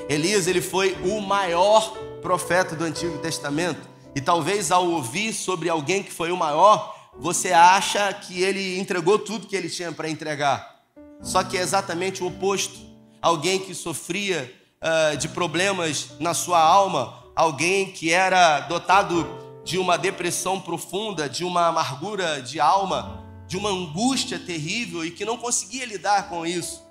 Elias, 0.08 0.46
ele 0.46 0.60
foi 0.60 0.96
o 1.04 1.20
maior 1.20 1.96
profeta 2.20 2.74
do 2.74 2.84
Antigo 2.84 3.18
Testamento. 3.18 3.88
E 4.14 4.20
talvez 4.20 4.70
ao 4.70 4.86
ouvir 4.88 5.32
sobre 5.32 5.68
alguém 5.68 6.02
que 6.02 6.12
foi 6.12 6.32
o 6.32 6.36
maior, 6.36 7.10
você 7.16 7.52
acha 7.52 8.12
que 8.12 8.42
ele 8.42 8.78
entregou 8.78 9.18
tudo 9.18 9.46
que 9.46 9.56
ele 9.56 9.68
tinha 9.68 9.92
para 9.92 10.08
entregar. 10.08 10.82
Só 11.20 11.42
que 11.42 11.56
é 11.56 11.60
exatamente 11.60 12.22
o 12.22 12.26
oposto. 12.26 12.78
Alguém 13.20 13.58
que 13.58 13.74
sofria 13.74 14.52
uh, 14.82 15.16
de 15.16 15.28
problemas 15.28 16.10
na 16.20 16.34
sua 16.34 16.60
alma, 16.60 17.14
alguém 17.34 17.90
que 17.90 18.12
era 18.12 18.60
dotado 18.60 19.26
de 19.64 19.78
uma 19.78 19.98
depressão 19.98 20.60
profunda, 20.60 21.28
de 21.28 21.44
uma 21.44 21.66
amargura 21.66 22.40
de 22.40 22.58
alma, 22.58 23.24
de 23.48 23.56
uma 23.56 23.70
angústia 23.70 24.38
terrível 24.38 25.04
e 25.04 25.10
que 25.10 25.24
não 25.24 25.38
conseguia 25.38 25.86
lidar 25.86 26.28
com 26.28 26.46
isso. 26.46 26.86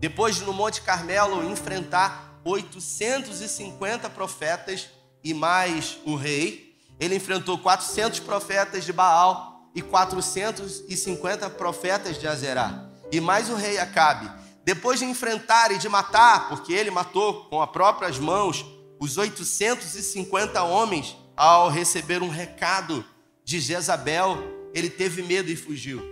Depois 0.00 0.36
de 0.36 0.42
no 0.42 0.54
Monte 0.54 0.80
Carmelo 0.80 1.48
enfrentar 1.48 2.40
850 2.44 4.08
profetas 4.10 4.88
e 5.22 5.34
mais 5.34 5.98
o 6.06 6.16
rei, 6.16 6.74
ele 6.98 7.14
enfrentou 7.14 7.58
400 7.58 8.20
profetas 8.20 8.84
de 8.84 8.92
Baal 8.92 9.70
e 9.74 9.82
450 9.82 11.50
profetas 11.50 12.18
de 12.18 12.26
Azerá, 12.26 12.88
e 13.12 13.20
mais 13.20 13.50
o 13.50 13.54
rei 13.54 13.78
Acabe. 13.78 14.30
Depois 14.64 14.98
de 14.98 15.04
enfrentar 15.04 15.70
e 15.72 15.78
de 15.78 15.88
matar, 15.88 16.48
porque 16.48 16.72
ele 16.72 16.90
matou 16.90 17.44
com 17.44 17.60
as 17.60 17.70
próprias 17.70 18.18
mãos 18.18 18.64
os 18.98 19.16
850 19.16 20.62
homens, 20.62 21.16
ao 21.36 21.68
receber 21.68 22.22
um 22.22 22.28
recado 22.28 23.04
de 23.44 23.60
Jezabel, 23.60 24.57
ele 24.74 24.90
teve 24.90 25.22
medo 25.22 25.50
e 25.50 25.56
fugiu. 25.56 26.02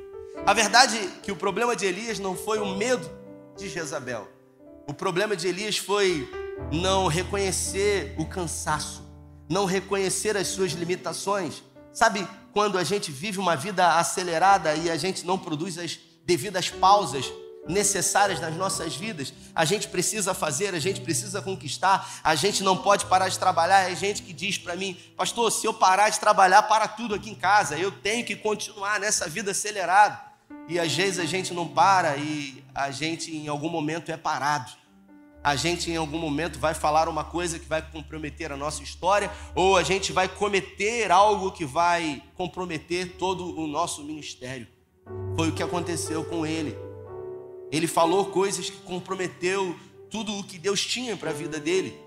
A 0.44 0.52
verdade 0.52 0.96
é 0.96 1.10
que 1.22 1.32
o 1.32 1.36
problema 1.36 1.74
de 1.74 1.86
Elias 1.86 2.18
não 2.18 2.36
foi 2.36 2.58
o 2.58 2.76
medo 2.76 3.08
de 3.56 3.68
Jezabel. 3.68 4.28
O 4.86 4.94
problema 4.94 5.34
de 5.34 5.48
Elias 5.48 5.78
foi 5.78 6.28
não 6.72 7.06
reconhecer 7.06 8.14
o 8.18 8.24
cansaço, 8.24 9.02
não 9.48 9.64
reconhecer 9.64 10.36
as 10.36 10.48
suas 10.48 10.72
limitações. 10.72 11.62
Sabe 11.92 12.26
quando 12.52 12.78
a 12.78 12.84
gente 12.84 13.10
vive 13.10 13.38
uma 13.38 13.56
vida 13.56 13.98
acelerada 13.98 14.74
e 14.74 14.90
a 14.90 14.96
gente 14.96 15.26
não 15.26 15.38
produz 15.38 15.78
as 15.78 15.98
devidas 16.24 16.70
pausas 16.70 17.32
necessárias 17.68 18.40
nas 18.40 18.54
nossas 18.54 18.94
vidas, 18.94 19.32
a 19.54 19.64
gente 19.64 19.88
precisa 19.88 20.34
fazer, 20.34 20.74
a 20.74 20.78
gente 20.78 21.00
precisa 21.00 21.42
conquistar, 21.42 22.20
a 22.22 22.34
gente 22.34 22.62
não 22.62 22.76
pode 22.76 23.06
parar 23.06 23.28
de 23.28 23.38
trabalhar. 23.38 23.90
É 23.90 23.94
gente 23.94 24.22
que 24.22 24.32
diz 24.32 24.58
para 24.58 24.76
mim, 24.76 24.96
pastor, 25.16 25.50
se 25.50 25.66
eu 25.66 25.74
parar 25.74 26.08
de 26.10 26.20
trabalhar, 26.20 26.62
para 26.64 26.86
tudo 26.88 27.14
aqui 27.14 27.30
em 27.30 27.34
casa, 27.34 27.76
eu 27.76 27.90
tenho 27.90 28.24
que 28.24 28.36
continuar 28.36 29.00
nessa 29.00 29.28
vida 29.28 29.50
acelerada. 29.50 30.20
E 30.68 30.78
às 30.78 30.92
vezes 30.92 31.18
a 31.18 31.24
gente 31.24 31.52
não 31.52 31.66
para 31.66 32.16
e 32.16 32.64
a 32.74 32.90
gente 32.90 33.34
em 33.34 33.48
algum 33.48 33.68
momento 33.68 34.10
é 34.10 34.16
parado. 34.16 34.72
A 35.42 35.54
gente 35.54 35.90
em 35.90 35.96
algum 35.96 36.18
momento 36.18 36.58
vai 36.58 36.74
falar 36.74 37.08
uma 37.08 37.22
coisa 37.22 37.58
que 37.58 37.66
vai 37.66 37.80
comprometer 37.80 38.50
a 38.50 38.56
nossa 38.56 38.82
história, 38.82 39.30
ou 39.54 39.76
a 39.76 39.82
gente 39.84 40.12
vai 40.12 40.28
cometer 40.28 41.12
algo 41.12 41.52
que 41.52 41.64
vai 41.64 42.20
comprometer 42.34 43.16
todo 43.16 43.56
o 43.56 43.66
nosso 43.68 44.02
ministério. 44.02 44.66
Foi 45.36 45.50
o 45.50 45.52
que 45.52 45.62
aconteceu 45.62 46.24
com 46.24 46.44
ele. 46.44 46.85
Ele 47.70 47.86
falou 47.86 48.26
coisas 48.26 48.70
que 48.70 48.76
comprometeu 48.78 49.78
tudo 50.10 50.36
o 50.38 50.44
que 50.44 50.58
Deus 50.58 50.84
tinha 50.84 51.16
para 51.16 51.30
a 51.30 51.34
vida 51.34 51.58
dele. 51.58 51.98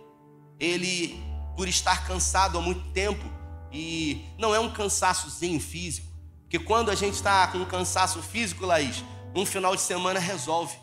Ele, 0.59 1.21
por 1.55 1.67
estar 1.67 2.07
cansado 2.07 2.57
há 2.57 2.61
muito 2.61 2.81
tempo, 2.91 3.23
e 3.71 4.25
não 4.37 4.55
é 4.55 4.59
um 4.59 4.71
cansaçozinho 4.71 5.59
físico, 5.59 6.07
porque 6.41 6.57
quando 6.57 6.89
a 6.89 6.95
gente 6.95 7.13
está 7.13 7.47
com 7.47 7.59
um 7.59 7.65
cansaço 7.65 8.21
físico, 8.21 8.65
Laís, 8.65 9.03
um 9.35 9.45
final 9.45 9.75
de 9.75 9.81
semana 9.81 10.19
resolve. 10.19 10.75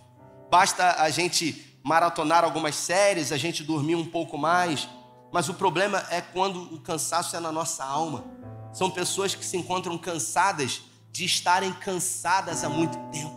Basta 0.51 1.03
a 1.03 1.11
gente 1.11 1.79
maratonar 1.83 2.45
algumas 2.45 2.77
séries, 2.77 3.33
a 3.33 3.37
gente 3.37 3.65
dormir 3.65 3.97
um 3.97 4.07
pouco 4.07 4.39
mais, 4.39 4.89
mas 5.33 5.49
o 5.49 5.55
problema 5.55 6.07
é 6.11 6.21
quando 6.21 6.63
o 6.75 6.81
cansaço 6.81 7.35
é 7.35 7.41
na 7.41 7.51
nossa 7.51 7.85
alma. 7.85 8.25
São 8.73 8.91
pessoas 8.91 9.35
que 9.35 9.45
se 9.45 9.57
encontram 9.57 9.99
cansadas 9.99 10.83
de 11.11 11.25
estarem 11.25 11.73
cansadas 11.73 12.63
há 12.63 12.69
muito 12.69 12.97
tempo 13.11 13.36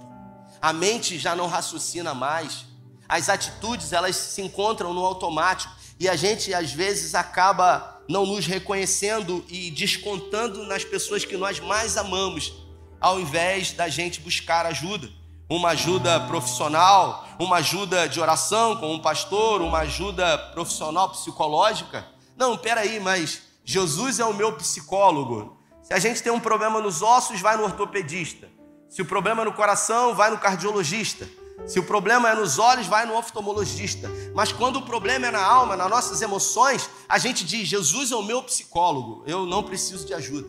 a 0.62 0.74
mente 0.74 1.18
já 1.18 1.36
não 1.36 1.48
raciocina 1.48 2.14
mais, 2.14 2.66
as 3.08 3.30
atitudes 3.30 3.92
elas 3.92 4.16
se 4.16 4.42
encontram 4.42 4.94
no 4.94 5.04
automático 5.04 5.74
e 6.00 6.08
a 6.08 6.16
gente 6.16 6.54
às 6.54 6.72
vezes 6.72 7.16
acaba 7.16 8.02
não 8.08 8.26
nos 8.26 8.46
reconhecendo 8.46 9.44
e 9.48 9.70
descontando 9.72 10.66
nas 10.66 10.84
pessoas 10.84 11.26
que 11.26 11.38
nós 11.38 11.60
mais 11.60 11.98
amamos, 11.98 12.54
ao 13.00 13.20
invés 13.20 13.72
da 13.72 13.88
gente 13.90 14.20
buscar 14.20 14.66
ajuda. 14.66 15.10
Uma 15.50 15.70
ajuda 15.70 16.20
profissional, 16.22 17.28
uma 17.40 17.58
ajuda 17.58 18.08
de 18.08 18.20
oração 18.20 18.76
com 18.78 18.94
um 18.94 19.00
pastor, 19.00 19.62
uma 19.62 19.80
ajuda 19.80 20.38
profissional 20.54 21.10
psicológica. 21.10 22.06
Não, 22.38 22.56
peraí, 22.56 23.00
mas 23.00 23.42
Jesus 23.66 24.20
é 24.20 24.26
o 24.26 24.34
meu 24.34 24.54
psicólogo. 24.54 25.58
Se 25.82 25.94
a 25.94 26.00
gente 26.00 26.22
tem 26.22 26.32
um 26.32 26.40
problema 26.40 26.80
nos 26.80 27.02
ossos, 27.02 27.42
vai 27.42 27.58
no 27.58 27.64
ortopedista. 27.64 28.48
Se 28.90 29.04
o 29.04 29.06
problema 29.06 29.44
é 29.44 29.46
no 29.46 29.54
coração, 29.54 30.16
vai 30.16 30.32
no 30.32 30.40
cardiologista. 30.40 31.30
Se 31.68 31.80
o 31.80 31.84
problema 31.84 32.30
é 32.30 32.36
nos 32.36 32.58
olhos, 32.58 32.88
vai 32.88 33.06
no 33.06 33.16
oftalmologista. 33.16 34.10
Mas 34.34 34.52
quando 34.52 34.78
o 34.78 34.82
problema 34.82 35.28
é 35.28 35.32
na 35.32 35.44
alma, 35.44 35.76
nas 35.76 35.90
nossas 35.90 36.22
emoções, 36.22 36.90
a 37.08 37.20
gente 37.20 37.46
diz: 37.46 37.68
Jesus 37.68 38.12
é 38.12 38.16
o 38.16 38.24
meu 38.24 38.42
psicólogo, 38.42 39.24
eu 39.28 39.46
não 39.46 39.62
preciso 39.62 40.06
de 40.06 40.14
ajuda. 40.14 40.48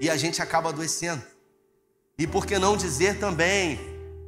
E 0.00 0.08
a 0.08 0.16
gente 0.16 0.40
acaba 0.40 0.68
adoecendo. 0.68 1.22
E 2.16 2.26
por 2.26 2.46
que 2.46 2.58
não 2.58 2.76
dizer 2.76 3.18
também 3.18 3.80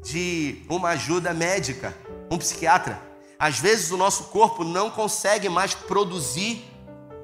de 0.03 0.65
uma 0.69 0.91
ajuda 0.91 1.33
médica, 1.33 1.97
um 2.31 2.39
psiquiatra? 2.39 3.01
Às 3.39 3.61
vezes 3.61 3.93
o 3.93 3.97
nosso 3.97 4.25
corpo 4.25 4.65
não 4.65 4.91
consegue 4.91 5.49
mais 5.49 5.75
produzir 5.75 6.65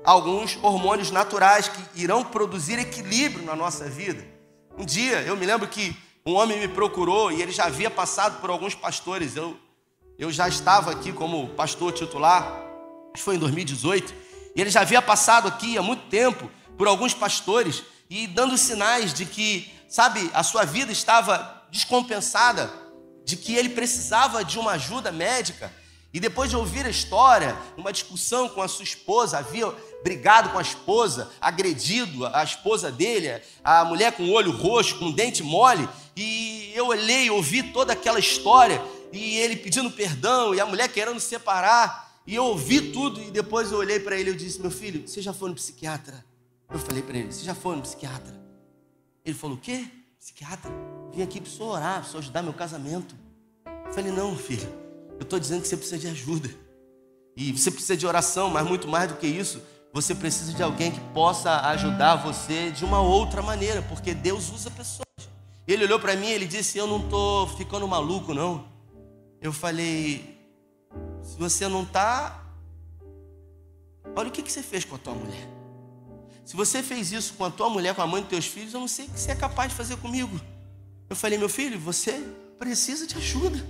alguns 0.05 0.59
hormônios 0.63 1.11
naturais 1.11 1.69
que 1.69 2.03
irão 2.03 2.23
produzir 2.23 2.79
equilíbrio 2.79 3.45
na 3.45 3.57
nossa 3.57 3.87
vida. 3.87 4.25
Um 4.79 4.85
dia 4.85 5.23
eu 5.23 5.37
me 5.37 5.45
lembro 5.45 5.67
que 5.67 5.97
um 6.31 6.37
homem 6.37 6.61
me 6.61 6.69
procurou 6.69 7.33
e 7.33 7.43
ele 7.43 7.51
já 7.51 7.65
havia 7.65 7.91
passado 7.91 8.41
por 8.41 8.51
alguns 8.51 8.73
pastores. 8.73 9.35
Eu, 9.35 9.57
eu 10.17 10.31
já 10.31 10.49
estava 10.49 10.93
aqui 10.93 11.13
como 11.13 11.49
pastor 11.49 11.93
titular, 11.93 12.45
acho 13.13 13.25
foi 13.25 13.35
em 13.35 13.39
2018, 13.39 14.15
e 14.55 14.61
ele 14.61 14.71
já 14.71 14.83
havia 14.83 15.03
passado 15.03 15.49
aqui 15.49 15.77
há 15.77 15.83
muito 15.83 16.07
tempo 16.07 16.49
por 16.79 16.87
alguns 16.87 17.13
pastores 17.13 17.83
e 18.09 18.29
dando 18.29 18.57
sinais 18.57 19.13
de 19.13 19.27
que, 19.27 19.73
sabe, 19.89 20.31
a 20.33 20.45
sua 20.45 20.65
vida 20.65 20.93
estava 20.93 21.65
descompensada, 21.71 22.73
de 23.25 23.37
que 23.37 23.57
ele 23.57 23.71
precisava 23.71 24.45
de 24.45 24.57
uma 24.59 24.73
ajuda 24.73 25.11
médica. 25.11 25.73
E 26.13 26.19
depois 26.19 26.51
de 26.51 26.57
ouvir 26.57 26.87
a 26.87 26.91
história, 26.91 27.57
uma 27.77 27.93
discussão 27.93 28.49
com 28.49 28.63
a 28.63 28.69
sua 28.69 28.83
esposa, 28.83 29.39
havia 29.39 29.73
brigado 30.03 30.51
com 30.51 30.59
a 30.59 30.63
esposa, 30.63 31.31
agredido 31.41 32.27
a 32.27 32.43
esposa 32.43 32.91
dele, 32.91 33.41
a 33.63 33.85
mulher 33.85 34.13
com 34.13 34.25
o 34.25 34.33
olho 34.33 34.51
roxo, 34.51 34.99
com 34.99 35.07
o 35.07 35.13
dente 35.13 35.43
mole, 35.43 35.89
e 36.17 36.73
eu 36.75 36.87
olhei, 36.87 37.31
ouvi 37.31 37.63
toda 37.63 37.93
aquela 37.93 38.19
história, 38.19 38.83
e 39.13 39.37
ele 39.39 39.57
pedindo 39.57 39.91
perdão, 39.91 40.55
e 40.55 40.61
a 40.61 40.67
mulher 40.67 40.89
querendo 40.89 41.21
separar, 41.21 42.21
e 42.27 42.35
eu 42.35 42.45
ouvi 42.45 42.93
tudo, 42.93 43.21
e 43.21 43.31
depois 43.31 43.73
eu 43.73 43.79
olhei 43.79 43.99
para 43.99 44.17
ele 44.17 44.31
e 44.31 44.37
disse: 44.37 44.61
Meu 44.61 44.71
filho, 44.71 45.07
você 45.07 45.21
já 45.21 45.33
foi 45.33 45.49
no 45.49 45.55
psiquiatra? 45.55 46.25
Eu 46.71 46.79
falei 46.79 47.03
para 47.03 47.19
ele: 47.19 47.33
Você 47.33 47.45
já 47.45 47.55
foi 47.55 47.75
no 47.77 47.83
psiquiatra? 47.83 48.39
Ele 49.25 49.35
falou: 49.35 49.57
O 49.57 49.61
quê? 49.61 49.87
Psiquiatra? 50.19 50.71
Vim 51.13 51.23
aqui 51.23 51.41
para 51.41 51.65
orar, 51.65 52.09
para 52.09 52.19
ajudar 52.19 52.43
meu 52.43 52.53
casamento. 52.53 53.15
Eu 53.87 53.93
falei: 53.93 54.13
Não, 54.13 54.37
filho, 54.37 54.73
eu 55.19 55.23
estou 55.23 55.39
dizendo 55.39 55.63
que 55.63 55.69
você 55.69 55.77
precisa 55.77 55.99
de 55.99 56.09
ajuda. 56.09 56.51
E 57.37 57.53
você 57.53 57.71
precisa 57.71 57.97
de 57.97 58.07
oração, 58.07 58.51
mas 58.51 58.67
muito 58.67 58.87
mais 58.87 59.11
do 59.11 59.17
que 59.17 59.27
isso, 59.27 59.61
você 59.93 60.15
precisa 60.15 60.53
de 60.53 60.63
alguém 60.63 60.93
que 60.93 61.01
possa 61.13 61.61
ajudar 61.71 62.17
você 62.17 62.71
de 62.71 62.85
uma 62.85 63.01
outra 63.01 63.43
maneira, 63.43 63.83
porque 63.83 64.15
Deus 64.15 64.51
usa 64.51 64.71
pessoas. 64.71 65.10
Ele 65.73 65.85
olhou 65.85 66.01
para 66.01 66.17
mim 66.17 66.27
e 66.27 66.33
ele 66.33 66.47
disse: 66.47 66.79
Eu 66.79 66.87
não 66.87 67.05
estou 67.05 67.47
ficando 67.57 67.87
maluco, 67.87 68.35
não. 68.35 68.69
Eu 69.41 69.53
falei: 69.53 70.39
Se 71.23 71.39
você 71.39 71.69
não 71.69 71.85
está, 71.85 72.45
olha 74.17 74.29
o 74.29 74.33
que, 74.33 74.43
que 74.43 74.51
você 74.51 74.63
fez 74.63 74.85
com 74.85 74.97
a 74.97 74.99
tua 74.99 75.15
mulher. 75.15 75.49
Se 76.45 76.57
você 76.57 76.83
fez 76.83 77.13
isso 77.13 77.35
com 77.35 77.45
a 77.45 77.51
tua 77.51 77.71
mulher, 77.71 77.95
com 77.95 78.03
a 78.03 78.07
mãe 78.07 78.21
dos 78.21 78.31
teus 78.31 78.47
filhos, 78.47 78.75
eu 78.75 78.81
não 78.81 78.89
sei 78.89 79.07
o 79.07 79.11
que 79.11 79.21
você 79.21 79.31
é 79.31 79.37
capaz 79.37 79.71
de 79.71 79.77
fazer 79.77 79.97
comigo. 79.99 80.41
Eu 81.09 81.15
falei: 81.15 81.39
Meu 81.39 81.49
filho, 81.49 81.79
você 81.79 82.21
precisa 82.59 83.07
de 83.07 83.17
ajuda. 83.17 83.65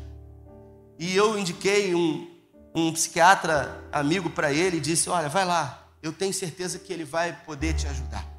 E 0.99 1.15
eu 1.15 1.39
indiquei 1.39 1.95
um, 1.95 2.31
um 2.75 2.93
psiquiatra 2.93 3.85
amigo 3.93 4.31
para 4.31 4.53
ele 4.53 4.79
e 4.79 4.81
disse: 4.81 5.11
Olha, 5.11 5.29
vai 5.29 5.45
lá, 5.45 5.87
eu 6.03 6.15
tenho 6.15 6.33
certeza 6.33 6.79
que 6.79 6.93
ele 6.93 7.05
vai 7.05 7.33
poder 7.45 7.75
te 7.75 7.87
ajudar 7.87 8.30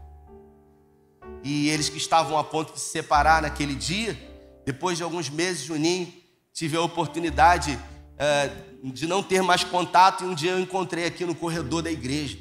e 1.44 1.70
eles 1.70 1.90
que 1.90 1.98
estavam 1.98 2.38
a 2.38 2.44
ponto 2.44 2.74
de 2.74 2.80
se 2.80 2.90
separar 2.90 3.42
naquele 3.42 3.76
dia, 3.76 4.18
depois 4.66 4.98
de 4.98 5.04
alguns 5.04 5.30
meses, 5.30 5.64
Juninho, 5.64 6.12
tive 6.54 6.78
a 6.78 6.82
oportunidade 6.82 7.78
é, 8.18 8.52
de 8.84 9.08
não 9.08 9.24
ter 9.24 9.42
mais 9.42 9.64
contato 9.64 10.24
e 10.24 10.28
um 10.28 10.36
dia 10.36 10.52
eu 10.52 10.60
encontrei 10.60 11.06
aqui 11.06 11.26
no 11.26 11.34
corredor 11.34 11.82
da 11.82 11.92
igreja, 11.92 12.38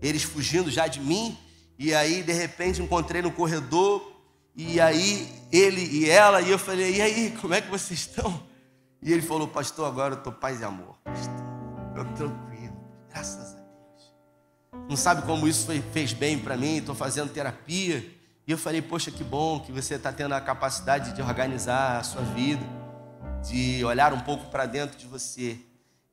eles 0.00 0.22
fugindo 0.22 0.70
já 0.70 0.86
de 0.86 1.00
mim, 1.00 1.38
e 1.78 1.94
aí 1.94 2.22
de 2.22 2.32
repente 2.32 2.82
encontrei 2.82 3.22
no 3.22 3.30
corredor, 3.30 4.10
e 4.54 4.80
aí 4.80 5.28
ele 5.50 5.80
e 5.80 6.10
ela, 6.10 6.42
e 6.42 6.50
eu 6.50 6.58
falei, 6.58 6.96
e 6.96 7.00
aí, 7.00 7.36
como 7.40 7.54
é 7.54 7.60
que 7.60 7.70
vocês 7.70 8.00
estão? 8.00 8.42
E 9.00 9.12
ele 9.12 9.22
falou, 9.22 9.48
pastor, 9.48 9.86
agora 9.86 10.14
eu 10.14 10.18
estou 10.18 10.32
paz 10.32 10.60
e 10.60 10.64
amor, 10.64 10.96
pastor, 11.04 11.34
eu 11.96 12.04
tranquilo, 12.14 12.76
graças 13.08 13.52
a 13.52 13.56
Deus. 13.56 14.88
Não 14.88 14.96
sabe 14.96 15.22
como 15.22 15.46
isso 15.48 15.68
fez 15.92 16.12
bem 16.12 16.38
para 16.38 16.56
mim, 16.56 16.78
estou 16.78 16.94
fazendo 16.94 17.32
terapia, 17.32 18.04
e 18.46 18.50
eu 18.50 18.58
falei, 18.58 18.82
poxa, 18.82 19.10
que 19.10 19.22
bom 19.22 19.60
que 19.60 19.70
você 19.70 19.94
está 19.94 20.12
tendo 20.12 20.34
a 20.34 20.40
capacidade 20.40 21.12
de 21.12 21.22
organizar 21.22 21.98
a 21.98 22.02
sua 22.02 22.22
vida, 22.22 22.64
de 23.48 23.84
olhar 23.84 24.12
um 24.12 24.20
pouco 24.20 24.46
para 24.50 24.66
dentro 24.66 24.98
de 24.98 25.06
você. 25.06 25.58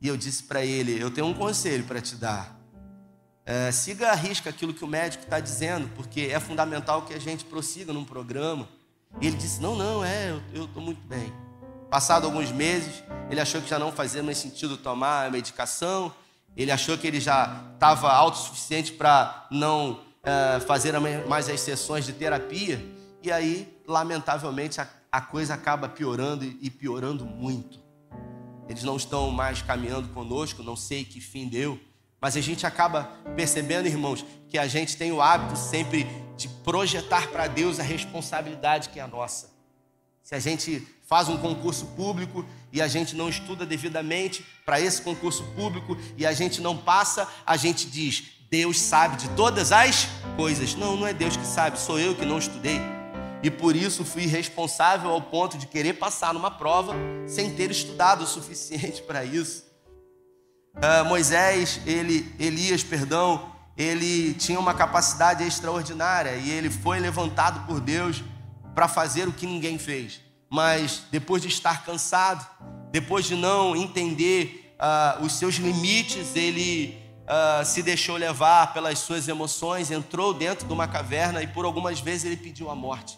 E 0.01 0.07
eu 0.07 0.15
disse 0.15 0.43
para 0.43 0.63
ele: 0.63 1.01
Eu 1.01 1.11
tenho 1.11 1.27
um 1.27 1.33
conselho 1.33 1.83
para 1.83 1.99
te 2.01 2.15
dar. 2.15 2.57
É, 3.45 3.71
siga 3.71 4.11
a 4.11 4.15
risca 4.15 4.49
aquilo 4.49 4.73
que 4.73 4.83
o 4.83 4.87
médico 4.87 5.23
está 5.23 5.39
dizendo, 5.39 5.89
porque 5.95 6.29
é 6.31 6.39
fundamental 6.39 7.01
que 7.01 7.13
a 7.13 7.19
gente 7.19 7.43
prossiga 7.45 7.91
num 7.91 8.05
programa. 8.05 8.67
E 9.19 9.27
ele 9.27 9.35
disse: 9.35 9.61
Não, 9.61 9.75
não, 9.75 10.03
é, 10.03 10.39
eu 10.53 10.65
estou 10.65 10.81
muito 10.81 11.01
bem. 11.07 11.33
Passado 11.89 12.25
alguns 12.25 12.51
meses, 12.51 13.03
ele 13.29 13.41
achou 13.41 13.61
que 13.61 13.69
já 13.69 13.79
não 13.79 13.91
fazia 13.91 14.21
mais 14.21 14.37
sentido 14.37 14.77
tomar 14.77 15.25
a 15.25 15.29
medicação, 15.31 16.13
ele 16.55 16.71
achou 16.71 16.97
que 16.97 17.07
ele 17.07 17.19
já 17.19 17.63
estava 17.73 18.11
autossuficiente 18.11 18.91
para 18.93 19.47
não 19.49 19.99
uh, 20.23 20.59
fazer 20.61 20.97
mais 21.27 21.49
as 21.49 21.59
sessões 21.61 22.05
de 22.05 22.13
terapia, 22.13 22.83
e 23.21 23.31
aí, 23.31 23.81
lamentavelmente, 23.87 24.79
a, 24.79 24.87
a 25.11 25.21
coisa 25.21 25.53
acaba 25.53 25.89
piorando 25.89 26.45
e 26.45 26.69
piorando 26.69 27.25
muito. 27.25 27.79
Eles 28.67 28.83
não 28.83 28.97
estão 28.97 29.31
mais 29.31 29.61
caminhando 29.61 30.09
conosco, 30.09 30.61
não 30.61 30.75
sei 30.75 31.03
que 31.03 31.19
fim 31.19 31.47
deu, 31.47 31.79
mas 32.21 32.37
a 32.37 32.41
gente 32.41 32.65
acaba 32.65 33.03
percebendo, 33.35 33.87
irmãos, 33.87 34.25
que 34.47 34.57
a 34.57 34.67
gente 34.67 34.97
tem 34.97 35.11
o 35.11 35.21
hábito 35.21 35.57
sempre 35.57 36.05
de 36.37 36.47
projetar 36.47 37.29
para 37.29 37.47
Deus 37.47 37.79
a 37.79 37.83
responsabilidade 37.83 38.89
que 38.89 38.99
é 38.99 39.07
nossa. 39.07 39.49
Se 40.21 40.35
a 40.35 40.39
gente 40.39 40.87
faz 41.07 41.27
um 41.27 41.37
concurso 41.37 41.87
público 41.87 42.45
e 42.71 42.81
a 42.81 42.87
gente 42.87 43.15
não 43.15 43.29
estuda 43.29 43.65
devidamente 43.65 44.45
para 44.63 44.79
esse 44.79 45.01
concurso 45.01 45.43
público 45.55 45.97
e 46.15 46.25
a 46.25 46.31
gente 46.33 46.61
não 46.61 46.77
passa, 46.77 47.27
a 47.45 47.57
gente 47.57 47.89
diz: 47.89 48.38
Deus 48.49 48.79
sabe 48.79 49.17
de 49.17 49.29
todas 49.29 49.71
as 49.71 50.07
coisas. 50.35 50.75
Não, 50.75 50.97
não 50.97 51.05
é 51.05 51.13
Deus 51.13 51.37
que 51.37 51.45
sabe, 51.45 51.79
sou 51.79 51.99
eu 51.99 52.15
que 52.15 52.25
não 52.25 52.39
estudei. 52.39 52.81
E 53.41 53.49
por 53.49 53.75
isso 53.75 54.03
fui 54.03 54.25
responsável 54.25 55.11
ao 55.11 55.21
ponto 55.21 55.57
de 55.57 55.67
querer 55.67 55.93
passar 55.93 56.33
numa 56.33 56.51
prova 56.51 56.93
sem 57.27 57.53
ter 57.53 57.71
estudado 57.71 58.23
o 58.23 58.27
suficiente 58.27 59.01
para 59.07 59.23
isso. 59.23 59.63
Uh, 60.75 61.05
Moisés, 61.05 61.79
ele, 61.85 62.33
Elias, 62.39 62.83
perdão, 62.83 63.51
ele 63.77 64.33
tinha 64.33 64.59
uma 64.59 64.73
capacidade 64.73 65.43
extraordinária 65.43 66.35
e 66.35 66.49
ele 66.49 66.69
foi 66.69 66.99
levantado 66.99 67.65
por 67.65 67.79
Deus 67.79 68.23
para 68.75 68.87
fazer 68.87 69.27
o 69.27 69.31
que 69.31 69.45
ninguém 69.45 69.77
fez. 69.77 70.19
Mas 70.49 71.03
depois 71.11 71.41
de 71.41 71.47
estar 71.47 71.85
cansado, 71.85 72.45
depois 72.91 73.25
de 73.25 73.35
não 73.35 73.75
entender 73.75 74.75
uh, 74.79 75.23
os 75.23 75.33
seus 75.33 75.55
limites, 75.55 76.35
ele 76.35 76.97
uh, 77.29 77.63
se 77.63 77.83
deixou 77.83 78.17
levar 78.17 78.73
pelas 78.73 78.99
suas 78.99 79.27
emoções, 79.27 79.91
entrou 79.91 80.33
dentro 80.33 80.65
de 80.65 80.73
uma 80.73 80.87
caverna 80.87 81.43
e 81.43 81.47
por 81.47 81.63
algumas 81.63 81.99
vezes 81.99 82.25
ele 82.25 82.37
pediu 82.37 82.69
a 82.69 82.75
morte. 82.75 83.17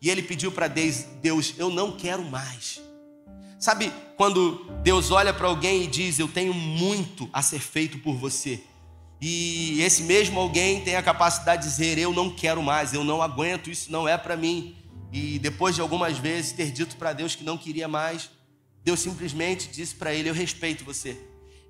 E 0.00 0.10
ele 0.10 0.22
pediu 0.22 0.52
para 0.52 0.68
Deus: 0.68 1.54
Eu 1.56 1.70
não 1.70 1.92
quero 1.92 2.22
mais. 2.22 2.80
Sabe 3.58 3.92
quando 4.16 4.64
Deus 4.82 5.10
olha 5.10 5.32
para 5.32 5.48
alguém 5.48 5.84
e 5.84 5.86
diz: 5.86 6.18
Eu 6.18 6.28
tenho 6.28 6.54
muito 6.54 7.28
a 7.32 7.42
ser 7.42 7.58
feito 7.58 7.98
por 7.98 8.16
você. 8.16 8.62
E 9.20 9.82
esse 9.82 10.04
mesmo 10.04 10.38
alguém 10.38 10.82
tem 10.82 10.94
a 10.94 11.02
capacidade 11.02 11.62
de 11.62 11.68
dizer: 11.68 11.98
Eu 11.98 12.12
não 12.12 12.30
quero 12.30 12.62
mais, 12.62 12.92
eu 12.92 13.02
não 13.02 13.20
aguento, 13.20 13.70
isso 13.70 13.90
não 13.90 14.06
é 14.06 14.16
para 14.16 14.36
mim. 14.36 14.76
E 15.12 15.38
depois 15.38 15.74
de 15.74 15.80
algumas 15.80 16.18
vezes 16.18 16.52
ter 16.52 16.70
dito 16.70 16.96
para 16.96 17.12
Deus 17.12 17.34
que 17.34 17.42
não 17.42 17.56
queria 17.56 17.88
mais, 17.88 18.30
Deus 18.84 19.00
simplesmente 19.00 19.68
disse 19.68 19.96
para 19.96 20.14
ele: 20.14 20.28
Eu 20.28 20.34
respeito 20.34 20.84
você. 20.84 21.18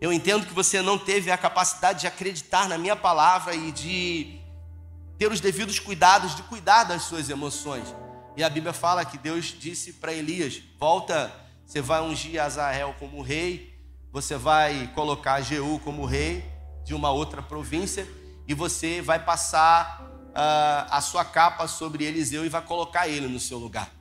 Eu 0.01 0.13
entendo 0.13 0.47
que 0.47 0.55
você 0.55 0.81
não 0.81 0.99
teve 0.99 1.31
a 1.31 1.37
capacidade 1.37 2.01
de 2.01 2.07
acreditar 2.07 2.69
na 2.69 2.79
minha 2.79 2.95
palavra 2.95 3.55
e 3.55 3.73
de 3.73 4.41
ter 5.19 5.31
os 5.31 5.41
devidos 5.41 5.81
cuidados 5.81 6.37
de 6.37 6.43
cuidar 6.45 6.85
das 6.85 7.03
suas 7.03 7.29
emoções. 7.29 7.95
E 8.37 8.45
a 8.45 8.49
Bíblia 8.49 8.73
fala 8.73 9.05
que 9.05 9.19
Deus 9.19 9.47
disse 9.47 9.95
para 9.95 10.13
Elias: 10.13 10.63
Volta 10.79 11.33
você 11.69 11.83
vai 11.83 12.01
ungir 12.01 12.41
Azael 12.41 12.95
como 12.99 13.21
rei, 13.21 13.79
você 14.11 14.37
vai 14.37 14.91
colocar 14.95 15.43
Jeú 15.43 15.79
como 15.81 16.07
rei 16.07 16.43
de 16.83 16.95
uma 16.95 17.11
outra 17.11 17.43
província 17.43 18.09
e 18.47 18.55
você 18.55 19.03
vai 19.03 19.23
passar 19.23 20.01
uh, 20.29 20.89
a 20.91 21.01
sua 21.03 21.27
capa 21.27 21.69
sobre 21.69 22.05
Eliseu 22.05 22.47
e 22.47 22.49
vai 22.49 22.63
colocar 22.63 23.07
ele 23.07 23.29
no 23.29 23.39
seu 23.39 23.59
lugar. 23.59 23.93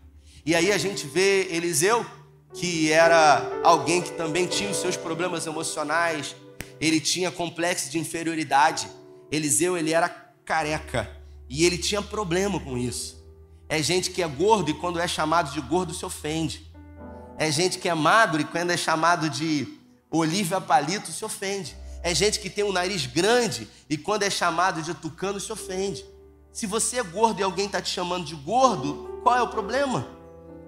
E 0.45 0.55
aí 0.55 0.71
a 0.71 0.77
gente 0.77 1.05
vê 1.05 1.49
Eliseu, 1.51 2.05
que 2.53 2.91
era 2.91 3.41
alguém 3.63 4.01
que 4.01 4.11
também 4.11 4.47
tinha 4.47 4.69
os 4.69 4.77
seus 4.77 4.95
problemas 4.95 5.45
emocionais, 5.45 6.35
ele 6.79 6.99
tinha 6.99 7.31
complexo 7.31 7.89
de 7.89 7.99
inferioridade. 7.99 8.87
Eliseu, 9.31 9.77
ele 9.77 9.91
era 9.91 10.09
careca 10.45 11.09
e 11.49 11.65
ele 11.65 11.77
tinha 11.77 12.01
problema 12.01 12.59
com 12.59 12.77
isso. 12.77 13.17
É 13.69 13.81
gente 13.81 14.11
que 14.11 14.23
é 14.23 14.27
gordo 14.27 14.71
e 14.71 14.73
quando 14.73 14.99
é 14.99 15.07
chamado 15.07 15.51
de 15.51 15.59
gordo 15.61 15.93
se 15.93 16.05
ofende. 16.05 16.65
É 17.37 17.51
gente 17.51 17.77
que 17.77 17.89
é 17.89 17.93
magro 17.93 18.41
e 18.41 18.45
quando 18.45 18.71
é 18.71 18.77
chamado 18.77 19.29
de 19.29 19.67
Olívia 20.09 20.61
Palito 20.61 21.11
se 21.11 21.23
ofende. 21.25 21.75
É 22.01 22.15
gente 22.15 22.39
que 22.39 22.49
tem 22.49 22.63
um 22.63 22.71
nariz 22.71 23.05
grande 23.05 23.67
e 23.89 23.97
quando 23.97 24.23
é 24.23 24.29
chamado 24.29 24.81
de 24.81 24.93
tucano 24.93 25.39
se 25.39 25.51
ofende. 25.51 26.05
Se 26.53 26.65
você 26.65 26.97
é 26.97 27.03
gordo 27.03 27.39
e 27.39 27.43
alguém 27.43 27.65
está 27.65 27.81
te 27.81 27.89
chamando 27.89 28.25
de 28.25 28.35
gordo, 28.35 29.19
qual 29.21 29.35
é 29.35 29.41
o 29.41 29.49
problema? 29.49 30.16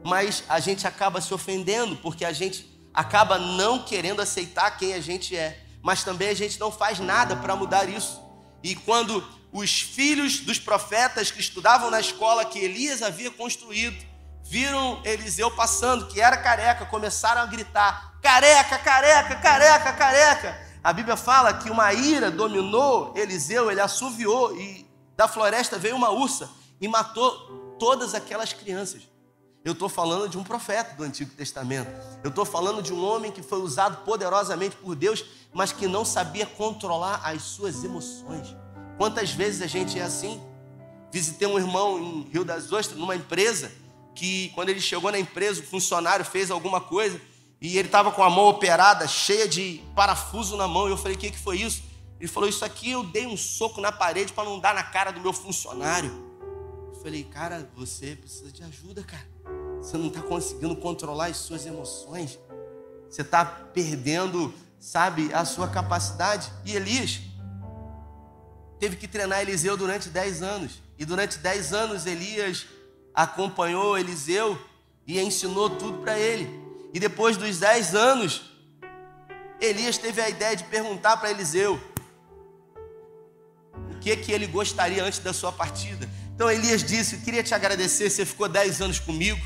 Mas 0.04 0.44
a 0.48 0.60
gente 0.60 0.88
acaba 0.88 1.22
se 1.22 1.34
ofendendo 1.34 1.96
porque 1.98 2.24
a 2.24 2.32
gente 2.32 2.70
acaba 2.94 3.38
não 3.38 3.84
querendo 3.84 4.22
aceitar 4.22 4.72
quem 4.72 4.94
a 4.94 5.00
gente 5.00 5.36
é. 5.36 5.64
Mas 5.82 6.04
também 6.04 6.30
a 6.30 6.34
gente 6.34 6.60
não 6.60 6.72
faz 6.72 7.00
nada 7.00 7.36
para 7.36 7.56
mudar 7.56 7.88
isso. 7.88 8.22
E 8.64 8.76
quando 8.76 9.24
os 9.52 9.82
filhos 9.82 10.40
dos 10.40 10.60
profetas 10.60 11.32
que 11.32 11.40
estudavam 11.40 11.90
na 11.90 12.00
escola 12.00 12.46
que 12.46 12.60
Elias 12.60 13.02
havia 13.02 13.32
construído 13.32 14.10
viram 14.44 15.00
Eliseu 15.06 15.52
passando, 15.52 16.08
que 16.08 16.20
era 16.20 16.38
careca, 16.38 16.86
começaram 16.86 17.42
a 17.42 17.46
gritar: 17.46 18.20
careca, 18.22 18.78
careca, 18.80 19.36
careca, 19.36 19.94
careca. 19.94 20.70
A 20.84 20.94
Bíblia 20.94 21.18
fala 21.18 21.54
que 21.54 21.70
uma 21.70 21.94
ira 21.94 22.32
dominou 22.32 23.14
Eliseu, 23.16 23.70
ele 23.70 23.82
assoviou 23.82 24.56
e 24.58 24.90
da 25.16 25.28
floresta 25.28 25.78
veio 25.78 25.96
uma 25.96 26.10
ursa 26.10 26.50
e 26.80 26.88
matou 26.88 27.76
todas 27.78 28.16
aquelas 28.16 28.54
crianças. 28.54 29.02
Eu 29.64 29.74
estou 29.74 29.90
falando 29.90 30.30
de 30.30 30.38
um 30.38 30.44
profeta 30.44 30.96
do 30.96 31.04
Antigo 31.04 31.32
Testamento. 31.32 31.90
Eu 32.24 32.30
estou 32.30 32.46
falando 32.46 32.82
de 32.82 32.94
um 32.94 33.04
homem 33.04 33.32
que 33.32 33.42
foi 33.42 33.60
usado 33.60 34.06
poderosamente 34.06 34.76
por 34.78 34.96
Deus, 34.96 35.26
mas 35.54 35.72
que 35.72 35.88
não 35.88 36.06
sabia 36.06 36.46
controlar 36.46 37.22
as 37.24 37.42
suas 37.42 37.84
emoções. 37.84 38.56
Quantas 38.98 39.32
vezes 39.32 39.62
a 39.62 39.68
gente 39.68 40.00
é 40.00 40.04
assim? 40.04 40.42
Visitei 41.12 41.48
um 41.48 41.58
irmão 41.58 42.00
em 42.00 42.22
Rio 42.32 42.46
das 42.46 42.72
Ostras, 42.72 42.98
numa 42.98 43.16
empresa, 43.16 43.72
que 44.16 44.50
quando 44.50 44.70
ele 44.70 44.80
chegou 44.80 45.12
na 45.12 45.20
empresa, 45.20 45.62
o 45.62 45.66
funcionário 45.66 46.24
fez 46.24 46.52
alguma 46.52 46.80
coisa 46.80 47.20
e 47.62 47.78
ele 47.78 47.88
estava 47.88 48.12
com 48.12 48.24
a 48.24 48.30
mão 48.30 48.46
operada, 48.46 49.08
cheia 49.08 49.48
de 49.48 49.84
parafuso 49.96 50.56
na 50.56 50.68
mão. 50.68 50.88
E 50.88 50.92
eu 50.92 50.98
falei: 50.98 51.16
O 51.16 51.20
que, 51.20 51.32
que 51.32 51.38
foi 51.40 51.58
isso? 51.58 51.84
Ele 52.20 52.28
falou: 52.28 52.48
Isso 52.48 52.64
aqui 52.64 52.92
eu 52.92 53.04
dei 53.04 53.26
um 53.26 53.36
soco 53.36 53.82
na 53.82 53.92
parede 53.92 54.32
para 54.32 54.46
não 54.46 54.60
dar 54.60 54.74
na 54.74 54.84
cara 54.84 55.12
do 55.12 55.20
meu 55.20 55.34
funcionário. 55.34 56.12
Eu 56.94 57.02
falei: 57.02 57.24
Cara, 57.24 57.70
você 57.76 58.16
precisa 58.16 58.52
de 58.52 58.64
ajuda, 58.64 59.04
cara. 59.04 59.28
Você 59.82 59.98
não 59.98 60.08
está 60.08 60.22
conseguindo 60.22 60.76
controlar 60.76 61.28
as 61.28 61.38
suas 61.38 61.66
emoções. 61.66 62.38
Você 63.10 63.22
está 63.22 63.46
perdendo, 63.46 64.54
sabe, 64.80 65.34
a 65.34 65.46
sua 65.46 65.68
capacidade. 65.68 66.52
E 66.66 66.76
Elias 66.76 67.22
teve 68.80 68.96
que 68.96 69.08
treinar 69.08 69.42
Eliseu 69.42 69.76
durante 69.76 70.10
10 70.10 70.44
anos. 70.44 70.82
E 70.98 71.06
durante 71.06 71.38
10 71.38 71.74
anos 71.74 72.06
Elias 72.06 72.68
acompanhou 73.14 73.98
Eliseu 73.98 74.60
e 75.08 75.20
ensinou 75.20 75.70
tudo 75.70 76.00
para 76.00 76.20
ele. 76.20 76.48
E 76.94 77.00
depois 77.00 77.38
dos 77.38 77.60
dez 77.60 77.96
anos, 77.96 78.52
Elias 79.60 79.98
teve 79.98 80.22
a 80.22 80.30
ideia 80.30 80.56
de 80.56 80.64
perguntar 80.66 81.18
para 81.18 81.32
Eliseu 81.32 81.80
o 83.92 84.00
que 84.00 84.16
que 84.16 84.32
ele 84.32 84.48
gostaria 84.48 85.04
antes 85.04 85.20
da 85.20 85.34
sua 85.34 85.52
partida. 85.52 86.10
Então 86.34 86.50
Elias 86.50 86.84
disse: 86.84 87.16
Eu 87.16 87.22
queria 87.22 87.44
te 87.44 87.54
agradecer, 87.54 88.10
você 88.10 88.26
ficou 88.26 88.48
dez 88.48 88.82
anos 88.82 89.00
comigo 89.00 89.40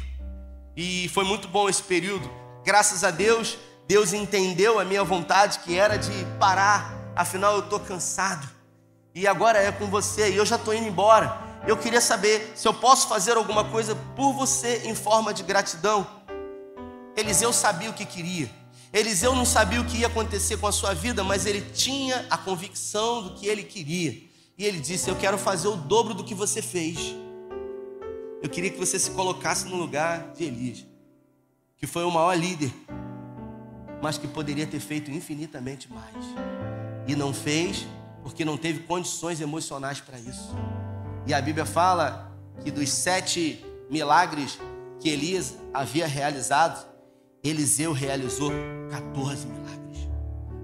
e 0.76 1.10
foi 1.10 1.24
muito 1.24 1.48
bom 1.48 1.70
esse 1.70 1.84
período. 1.84 2.30
Graças 2.64 3.04
a 3.04 3.12
Deus, 3.12 3.58
Deus 3.88 4.14
entendeu 4.14 4.80
a 4.80 4.86
minha 4.86 5.04
vontade 5.04 5.60
que 5.60 5.78
era 5.78 5.98
de 5.98 6.26
parar, 6.40 7.12
afinal 7.16 7.54
eu 7.54 7.64
estou 7.64 7.80
cansado 7.80 8.48
e 9.16 9.28
agora 9.28 9.60
é 9.60 9.72
com 9.72 9.88
você 9.88 10.32
e 10.32 10.38
eu 10.38 10.46
já 10.46 10.56
estou 10.56 10.74
indo 10.74 10.88
embora 10.88 11.54
eu 11.66 11.78
queria 11.78 12.02
saber 12.02 12.52
se 12.56 12.68
eu 12.68 12.74
posso 12.74 13.08
fazer 13.08 13.38
alguma 13.38 13.64
coisa 13.64 13.96
por 14.18 14.34
você 14.34 14.82
em 14.86 14.94
forma 14.94 15.34
de 15.34 15.44
gratidão. 15.44 16.06
Eliseu 17.16 17.54
sabia 17.54 17.90
o 17.90 17.94
que 17.94 18.06
queria. 18.06 18.52
Eliseu 18.92 19.34
não 19.34 19.46
sabia 19.46 19.80
o 19.80 19.86
que 19.86 20.00
ia 20.00 20.08
acontecer 20.08 20.58
com 20.58 20.68
a 20.68 20.74
sua 20.74 20.94
vida, 20.94 21.24
mas 21.24 21.46
ele 21.46 21.62
tinha 21.62 22.26
a 22.30 22.38
convicção 22.38 23.24
do 23.24 23.30
que 23.36 23.48
ele 23.48 23.64
queria. 23.64 24.12
E 24.58 24.66
ele 24.66 24.80
disse: 24.80 25.10
Eu 25.10 25.16
quero 25.16 25.38
fazer 25.38 25.70
o 25.70 25.78
dobro 25.78 26.14
do 26.14 26.24
que 26.24 26.36
você 26.36 26.62
fez. 26.62 27.16
Eu 28.44 28.50
queria 28.50 28.70
que 28.70 28.78
você 28.78 29.00
se 29.00 29.10
colocasse 29.12 29.66
no 29.68 29.78
lugar 29.78 30.34
de 30.34 30.44
Elias, 30.44 30.86
que 31.78 31.88
foi 31.88 32.04
o 32.04 32.12
maior 32.12 32.38
líder, 32.38 32.74
mas 34.02 34.18
que 34.18 34.28
poderia 34.28 34.68
ter 34.68 34.82
feito 34.82 35.10
infinitamente 35.10 35.90
mais. 35.90 36.26
E 37.08 37.16
não 37.16 37.34
fez 37.34 37.88
porque 38.22 38.44
não 38.44 38.58
teve 38.58 38.82
condições 38.82 39.40
emocionais 39.40 40.02
para 40.02 40.20
isso. 40.20 40.54
E 41.26 41.34
a 41.34 41.42
Bíblia 41.42 41.66
fala 41.66 42.38
que 42.62 42.70
dos 42.70 42.90
sete 42.90 43.64
milagres 43.90 44.60
que 45.00 45.08
Elias 45.08 45.56
havia 45.74 46.06
realizado, 46.06 46.86
Eliseu 47.42 47.94
realizou 47.94 48.52
14 48.92 49.48
milagres, 49.48 50.10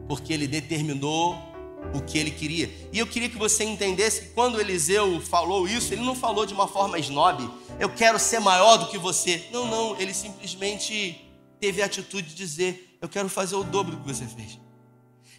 porque 0.05 0.33
ele 0.33 0.47
determinou 0.47 1.48
o 1.93 2.01
que 2.01 2.17
ele 2.17 2.31
queria. 2.31 2.69
E 2.91 2.99
eu 2.99 3.07
queria 3.07 3.29
que 3.29 3.37
você 3.37 3.63
entendesse 3.63 4.21
que 4.21 4.27
quando 4.29 4.59
Eliseu 4.59 5.19
falou 5.21 5.67
isso, 5.67 5.93
ele 5.93 6.01
não 6.01 6.15
falou 6.15 6.45
de 6.45 6.53
uma 6.53 6.67
forma 6.67 6.99
snob, 6.99 7.49
eu 7.79 7.89
quero 7.89 8.19
ser 8.19 8.39
maior 8.39 8.77
do 8.77 8.87
que 8.87 8.97
você. 8.97 9.47
Não, 9.51 9.67
não, 9.67 9.99
ele 9.99 10.13
simplesmente 10.13 11.25
teve 11.59 11.81
a 11.81 11.85
atitude 11.85 12.29
de 12.29 12.35
dizer, 12.35 12.97
eu 13.01 13.09
quero 13.09 13.29
fazer 13.29 13.55
o 13.55 13.63
dobro 13.63 13.95
do 13.95 14.01
que 14.03 14.13
você 14.13 14.25
fez. 14.25 14.59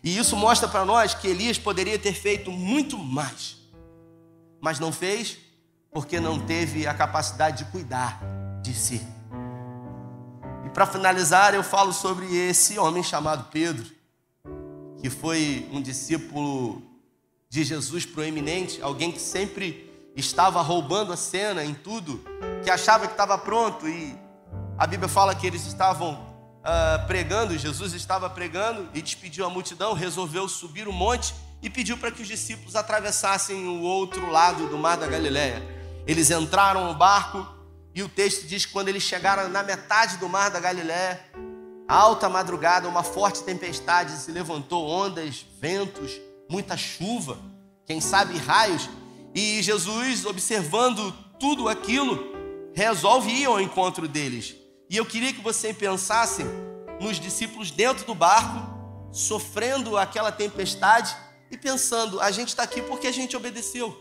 E 0.02 0.16
isso 0.16 0.36
mostra 0.36 0.66
para 0.66 0.84
nós 0.84 1.14
que 1.14 1.28
Elias 1.28 1.58
poderia 1.58 1.98
ter 1.98 2.14
feito 2.14 2.50
muito 2.50 2.96
mais 2.98 3.60
mas 4.60 4.78
não 4.78 4.92
fez 4.92 5.38
porque 5.90 6.20
não 6.20 6.38
teve 6.38 6.86
a 6.86 6.94
capacidade 6.94 7.64
de 7.64 7.70
cuidar 7.70 8.20
de 8.62 8.74
si. 8.74 9.00
E 10.64 10.68
para 10.68 10.86
finalizar, 10.86 11.54
eu 11.54 11.64
falo 11.64 11.92
sobre 11.92 12.26
esse 12.36 12.78
homem 12.78 13.02
chamado 13.02 13.48
Pedro, 13.50 13.90
que 15.00 15.08
foi 15.10 15.68
um 15.72 15.80
discípulo 15.80 16.82
de 17.48 17.64
Jesus 17.64 18.04
proeminente, 18.06 18.80
alguém 18.82 19.10
que 19.10 19.20
sempre 19.20 19.90
estava 20.14 20.60
roubando 20.60 21.12
a 21.12 21.16
cena 21.16 21.64
em 21.64 21.74
tudo, 21.74 22.22
que 22.62 22.70
achava 22.70 23.06
que 23.06 23.12
estava 23.12 23.36
pronto 23.38 23.88
e 23.88 24.16
a 24.78 24.86
Bíblia 24.86 25.08
fala 25.08 25.34
que 25.34 25.46
eles 25.46 25.66
estavam 25.66 26.14
uh, 26.14 27.06
pregando, 27.06 27.56
Jesus 27.58 27.92
estava 27.92 28.30
pregando 28.30 28.88
e 28.94 29.02
despediu 29.02 29.44
a 29.44 29.50
multidão, 29.50 29.92
resolveu 29.94 30.48
subir 30.48 30.86
o 30.86 30.92
monte 30.92 31.34
e 31.62 31.68
pediu 31.68 31.98
para 31.98 32.10
que 32.10 32.22
os 32.22 32.28
discípulos 32.28 32.76
atravessassem 32.76 33.66
o 33.66 33.82
outro 33.82 34.30
lado 34.30 34.68
do 34.68 34.78
mar 34.78 34.96
da 34.96 35.06
Galiléia. 35.06 35.62
Eles 36.06 36.30
entraram 36.30 36.86
no 36.86 36.94
barco 36.94 37.46
e 37.94 38.02
o 38.02 38.08
texto 38.08 38.46
diz 38.46 38.64
que 38.64 38.72
quando 38.72 38.88
eles 38.88 39.02
chegaram 39.02 39.48
na 39.48 39.62
metade 39.62 40.16
do 40.16 40.28
mar 40.28 40.50
da 40.50 40.60
Galiléia, 40.60 41.20
alta 41.90 42.28
madrugada, 42.28 42.88
uma 42.88 43.02
forte 43.02 43.42
tempestade 43.42 44.12
se 44.12 44.30
levantou, 44.30 44.88
ondas, 44.88 45.44
ventos, 45.60 46.12
muita 46.48 46.76
chuva, 46.76 47.36
quem 47.84 48.00
sabe 48.00 48.38
raios, 48.38 48.88
e 49.34 49.60
Jesus, 49.60 50.24
observando 50.24 51.12
tudo 51.38 51.68
aquilo, 51.68 52.30
resolve 52.72 53.30
ir 53.30 53.46
ao 53.46 53.60
encontro 53.60 54.06
deles. 54.06 54.54
E 54.88 54.96
eu 54.96 55.04
queria 55.04 55.32
que 55.32 55.40
você 55.40 55.74
pensasse 55.74 56.44
nos 57.00 57.18
discípulos 57.18 57.72
dentro 57.72 58.04
do 58.04 58.14
barco, 58.14 58.68
sofrendo 59.12 59.96
aquela 59.96 60.30
tempestade 60.30 61.16
e 61.50 61.56
pensando: 61.56 62.20
a 62.20 62.30
gente 62.30 62.48
está 62.48 62.62
aqui 62.62 62.82
porque 62.82 63.08
a 63.08 63.12
gente 63.12 63.36
obedeceu. 63.36 63.96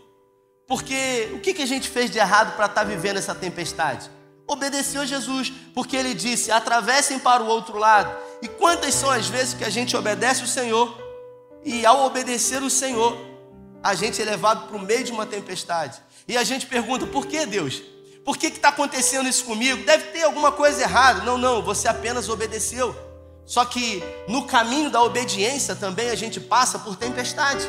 Porque 0.68 1.28
o 1.34 1.40
que, 1.40 1.54
que 1.54 1.62
a 1.62 1.66
gente 1.66 1.88
fez 1.88 2.10
de 2.10 2.18
errado 2.18 2.54
para 2.54 2.66
estar 2.66 2.82
tá 2.82 2.84
vivendo 2.84 3.16
essa 3.16 3.34
tempestade? 3.34 4.08
Obedeceu 4.50 5.02
a 5.02 5.06
Jesus, 5.06 5.52
porque 5.72 5.96
ele 5.96 6.12
disse: 6.12 6.50
atravessem 6.50 7.20
para 7.20 7.40
o 7.40 7.46
outro 7.46 7.78
lado. 7.78 8.12
E 8.42 8.48
quantas 8.48 8.94
são 8.94 9.08
as 9.08 9.28
vezes 9.28 9.54
que 9.54 9.62
a 9.62 9.70
gente 9.70 9.96
obedece 9.96 10.42
o 10.42 10.46
Senhor 10.48 10.92
e 11.64 11.86
ao 11.86 12.04
obedecer 12.04 12.60
o 12.60 12.68
Senhor, 12.68 13.16
a 13.80 13.94
gente 13.94 14.20
é 14.20 14.24
levado 14.24 14.66
para 14.66 14.76
o 14.76 14.80
meio 14.80 15.04
de 15.04 15.12
uma 15.12 15.24
tempestade. 15.24 16.02
E 16.26 16.36
a 16.36 16.42
gente 16.42 16.66
pergunta: 16.66 17.06
por 17.06 17.26
que 17.26 17.46
Deus? 17.46 17.80
Por 18.24 18.36
que 18.36 18.48
está 18.48 18.70
acontecendo 18.70 19.28
isso 19.28 19.44
comigo? 19.44 19.84
Deve 19.84 20.08
ter 20.08 20.24
alguma 20.24 20.50
coisa 20.50 20.82
errada. 20.82 21.22
Não, 21.22 21.38
não, 21.38 21.62
você 21.62 21.86
apenas 21.86 22.28
obedeceu. 22.28 22.92
Só 23.46 23.64
que 23.64 24.02
no 24.26 24.46
caminho 24.48 24.90
da 24.90 25.00
obediência 25.00 25.76
também 25.76 26.10
a 26.10 26.16
gente 26.16 26.40
passa 26.40 26.76
por 26.76 26.96
tempestade. 26.96 27.64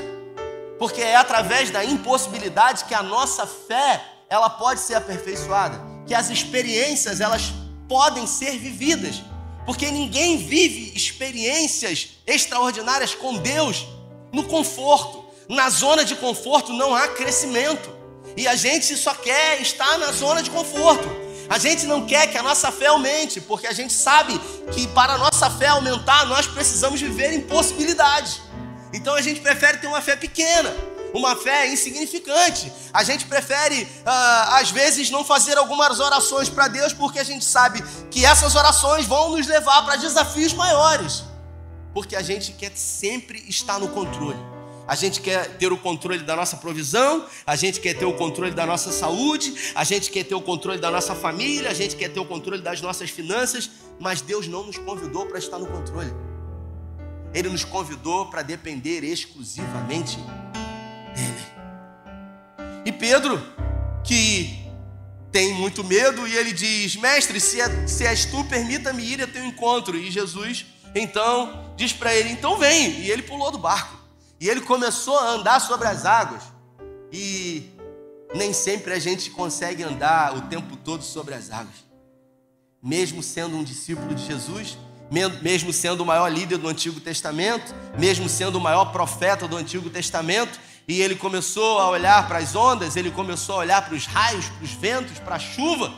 Porque 0.79 0.99
é 1.03 1.15
através 1.15 1.69
da 1.69 1.85
impossibilidade 1.85 2.85
que 2.85 2.95
a 2.95 3.03
nossa 3.03 3.45
fé 3.45 4.03
ela 4.27 4.49
pode 4.49 4.79
ser 4.79 4.95
aperfeiçoada, 4.95 5.90
que 6.11 6.15
as 6.15 6.29
experiências 6.29 7.21
elas 7.21 7.53
podem 7.87 8.27
ser 8.27 8.57
vividas. 8.57 9.21
Porque 9.65 9.89
ninguém 9.89 10.39
vive 10.39 10.91
experiências 10.93 12.17
extraordinárias 12.27 13.15
com 13.15 13.37
Deus 13.37 13.87
no 14.33 14.43
conforto. 14.43 15.23
Na 15.47 15.69
zona 15.69 16.03
de 16.03 16.17
conforto 16.17 16.73
não 16.73 16.93
há 16.93 17.07
crescimento. 17.07 17.89
E 18.35 18.45
a 18.45 18.55
gente 18.55 18.97
só 18.97 19.13
quer 19.13 19.61
estar 19.61 19.97
na 19.99 20.11
zona 20.11 20.43
de 20.43 20.49
conforto. 20.49 21.07
A 21.49 21.57
gente 21.57 21.85
não 21.85 22.05
quer 22.05 22.27
que 22.29 22.37
a 22.37 22.43
nossa 22.43 22.73
fé 22.73 22.87
aumente, 22.87 23.39
porque 23.39 23.67
a 23.67 23.73
gente 23.73 23.93
sabe 23.93 24.37
que 24.73 24.87
para 24.87 25.13
a 25.13 25.17
nossa 25.17 25.49
fé 25.49 25.67
aumentar, 25.67 26.25
nós 26.25 26.45
precisamos 26.45 26.99
viver 26.99 27.31
em 27.31 27.39
possibilidades. 27.39 28.41
Então 28.91 29.15
a 29.15 29.21
gente 29.21 29.39
prefere 29.39 29.77
ter 29.77 29.87
uma 29.87 30.01
fé 30.01 30.17
pequena, 30.17 30.75
uma 31.13 31.35
fé 31.35 31.71
insignificante. 31.71 32.71
A 32.93 33.03
gente 33.03 33.25
prefere, 33.25 33.87
ah, 34.05 34.59
às 34.59 34.71
vezes, 34.71 35.09
não 35.09 35.23
fazer 35.23 35.57
algumas 35.57 35.99
orações 35.99 36.49
para 36.49 36.67
Deus, 36.67 36.93
porque 36.93 37.19
a 37.19 37.23
gente 37.23 37.45
sabe 37.45 37.83
que 38.09 38.25
essas 38.25 38.55
orações 38.55 39.05
vão 39.05 39.31
nos 39.31 39.47
levar 39.47 39.83
para 39.83 39.95
desafios 39.95 40.53
maiores. 40.53 41.23
Porque 41.93 42.15
a 42.15 42.21
gente 42.21 42.53
quer 42.53 42.71
sempre 42.75 43.43
estar 43.47 43.79
no 43.79 43.89
controle. 43.89 44.39
A 44.87 44.95
gente 44.95 45.21
quer 45.21 45.57
ter 45.57 45.71
o 45.71 45.77
controle 45.77 46.23
da 46.23 46.35
nossa 46.35 46.57
provisão, 46.57 47.25
a 47.45 47.55
gente 47.55 47.79
quer 47.79 47.93
ter 47.93 48.05
o 48.05 48.13
controle 48.13 48.51
da 48.51 48.65
nossa 48.65 48.91
saúde, 48.91 49.71
a 49.73 49.83
gente 49.83 50.09
quer 50.09 50.25
ter 50.25 50.35
o 50.35 50.41
controle 50.41 50.79
da 50.79 50.91
nossa 50.91 51.15
família, 51.15 51.69
a 51.69 51.73
gente 51.73 51.95
quer 51.95 52.09
ter 52.09 52.19
o 52.19 52.25
controle 52.25 52.61
das 52.61 52.81
nossas 52.81 53.09
finanças, 53.09 53.69
mas 53.99 54.21
Deus 54.21 54.47
não 54.47 54.63
nos 54.63 54.77
convidou 54.77 55.25
para 55.25 55.37
estar 55.37 55.59
no 55.59 55.67
controle. 55.67 56.13
Ele 57.33 57.47
nos 57.47 57.63
convidou 57.63 58.25
para 58.25 58.41
depender 58.41 59.03
exclusivamente 59.03 60.17
dele. 61.21 61.45
E 62.85 62.91
Pedro, 62.91 63.41
que 64.03 64.61
tem 65.31 65.53
muito 65.53 65.83
medo, 65.83 66.27
e 66.27 66.35
ele 66.35 66.51
diz: 66.51 66.95
Mestre, 66.95 67.39
se, 67.39 67.61
é, 67.61 67.87
se 67.87 68.05
és 68.05 68.25
tu, 68.25 68.43
permita-me 68.45 69.03
ir 69.03 69.21
a 69.21 69.27
teu 69.27 69.45
encontro. 69.45 69.97
E 69.97 70.11
Jesus 70.11 70.65
então 70.93 71.73
diz 71.77 71.93
para 71.93 72.13
ele: 72.13 72.31
Então 72.31 72.57
vem. 72.57 73.01
E 73.01 73.11
ele 73.11 73.23
pulou 73.23 73.51
do 73.51 73.57
barco. 73.57 73.99
E 74.39 74.49
ele 74.49 74.61
começou 74.61 75.17
a 75.17 75.29
andar 75.31 75.59
sobre 75.59 75.87
as 75.87 76.05
águas. 76.05 76.43
E 77.11 77.69
nem 78.33 78.53
sempre 78.53 78.93
a 78.93 78.99
gente 78.99 79.29
consegue 79.29 79.83
andar 79.83 80.35
o 80.35 80.41
tempo 80.41 80.75
todo 80.75 81.03
sobre 81.03 81.33
as 81.33 81.51
águas. 81.51 81.85
Mesmo 82.81 83.21
sendo 83.21 83.55
um 83.55 83.63
discípulo 83.63 84.15
de 84.15 84.25
Jesus, 84.25 84.77
mesmo 85.41 85.71
sendo 85.71 86.01
o 86.01 86.05
maior 86.05 86.29
líder 86.29 86.57
do 86.57 86.67
Antigo 86.67 86.99
Testamento, 86.99 87.75
mesmo 87.99 88.27
sendo 88.27 88.57
o 88.57 88.61
maior 88.61 88.85
profeta 88.85 89.47
do 89.47 89.57
Antigo 89.57 89.89
Testamento, 89.89 90.59
e 90.91 91.01
ele 91.01 91.15
começou 91.15 91.79
a 91.79 91.89
olhar 91.89 92.27
para 92.27 92.39
as 92.39 92.53
ondas, 92.53 92.97
ele 92.97 93.11
começou 93.11 93.55
a 93.55 93.59
olhar 93.59 93.81
para 93.81 93.95
os 93.95 94.05
raios, 94.05 94.49
para 94.49 94.63
os 94.65 94.71
ventos, 94.71 95.19
para 95.19 95.35
a 95.35 95.39
chuva, 95.39 95.89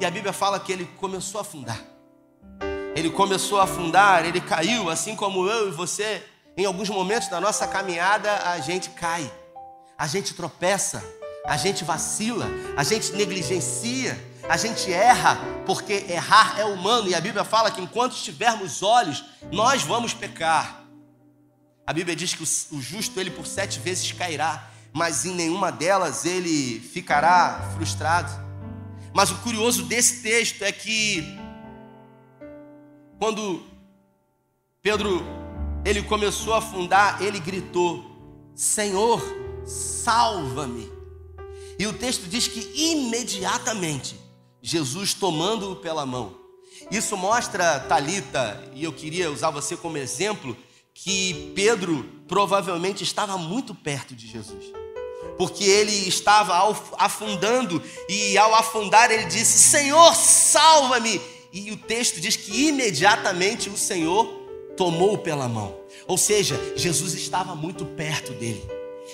e 0.00 0.04
a 0.04 0.10
Bíblia 0.10 0.32
fala 0.32 0.58
que 0.58 0.72
ele 0.72 0.86
começou 0.96 1.38
a 1.38 1.42
afundar. 1.42 1.80
Ele 2.96 3.10
começou 3.10 3.60
a 3.60 3.62
afundar, 3.62 4.26
ele 4.26 4.40
caiu, 4.40 4.90
assim 4.90 5.14
como 5.14 5.48
eu 5.48 5.68
e 5.68 5.70
você 5.70 6.20
em 6.56 6.64
alguns 6.64 6.88
momentos 6.88 7.28
da 7.28 7.40
nossa 7.40 7.68
caminhada, 7.68 8.28
a 8.50 8.58
gente 8.58 8.90
cai, 8.90 9.32
a 9.96 10.08
gente 10.08 10.34
tropeça, 10.34 11.00
a 11.46 11.56
gente 11.56 11.84
vacila, 11.84 12.48
a 12.76 12.82
gente 12.82 13.12
negligencia, 13.12 14.18
a 14.48 14.56
gente 14.56 14.92
erra, 14.92 15.38
porque 15.64 16.06
errar 16.08 16.58
é 16.58 16.64
humano 16.64 17.08
e 17.08 17.14
a 17.14 17.20
Bíblia 17.20 17.44
fala 17.44 17.70
que 17.70 17.80
enquanto 17.80 18.16
tivermos 18.16 18.82
olhos, 18.82 19.24
nós 19.52 19.84
vamos 19.84 20.12
pecar. 20.12 20.83
A 21.86 21.92
Bíblia 21.92 22.16
diz 22.16 22.34
que 22.34 22.42
o 22.42 22.80
justo 22.80 23.20
ele 23.20 23.30
por 23.30 23.46
sete 23.46 23.78
vezes 23.78 24.10
cairá, 24.12 24.70
mas 24.92 25.26
em 25.26 25.34
nenhuma 25.34 25.70
delas 25.70 26.24
ele 26.24 26.80
ficará 26.80 27.72
frustrado. 27.74 28.32
Mas 29.12 29.30
o 29.30 29.36
curioso 29.36 29.84
desse 29.84 30.22
texto 30.22 30.62
é 30.62 30.72
que 30.72 31.22
quando 33.18 33.62
Pedro 34.80 35.22
ele 35.84 36.02
começou 36.02 36.54
a 36.54 36.58
afundar, 36.58 37.22
ele 37.22 37.38
gritou: 37.38 38.04
Senhor, 38.54 39.22
salva-me. 39.66 40.90
E 41.78 41.86
o 41.86 41.92
texto 41.92 42.26
diz 42.28 42.48
que 42.48 42.72
imediatamente 42.74 44.18
Jesus 44.62 45.12
tomando-o 45.12 45.76
pela 45.76 46.06
mão. 46.06 46.38
Isso 46.90 47.16
mostra, 47.16 47.80
Talita, 47.80 48.62
e 48.74 48.84
eu 48.84 48.92
queria 48.92 49.30
usar 49.30 49.50
você 49.50 49.76
como 49.76 49.96
exemplo, 49.96 50.56
que 50.94 51.52
Pedro 51.54 52.08
provavelmente 52.28 53.02
estava 53.02 53.36
muito 53.36 53.74
perto 53.74 54.14
de 54.14 54.28
Jesus. 54.28 54.64
Porque 55.36 55.64
ele 55.64 56.08
estava 56.08 56.54
afundando 56.96 57.82
e 58.08 58.38
ao 58.38 58.54
afundar 58.54 59.10
ele 59.10 59.24
disse: 59.24 59.58
Senhor, 59.58 60.14
salva-me. 60.14 61.20
E 61.52 61.70
o 61.72 61.76
texto 61.76 62.20
diz 62.20 62.36
que 62.36 62.68
imediatamente 62.68 63.68
o 63.68 63.76
Senhor 63.76 64.26
tomou-o 64.76 65.18
pela 65.18 65.48
mão. 65.48 65.76
Ou 66.06 66.16
seja, 66.16 66.58
Jesus 66.76 67.14
estava 67.14 67.54
muito 67.54 67.84
perto 67.84 68.32
dele. 68.32 68.64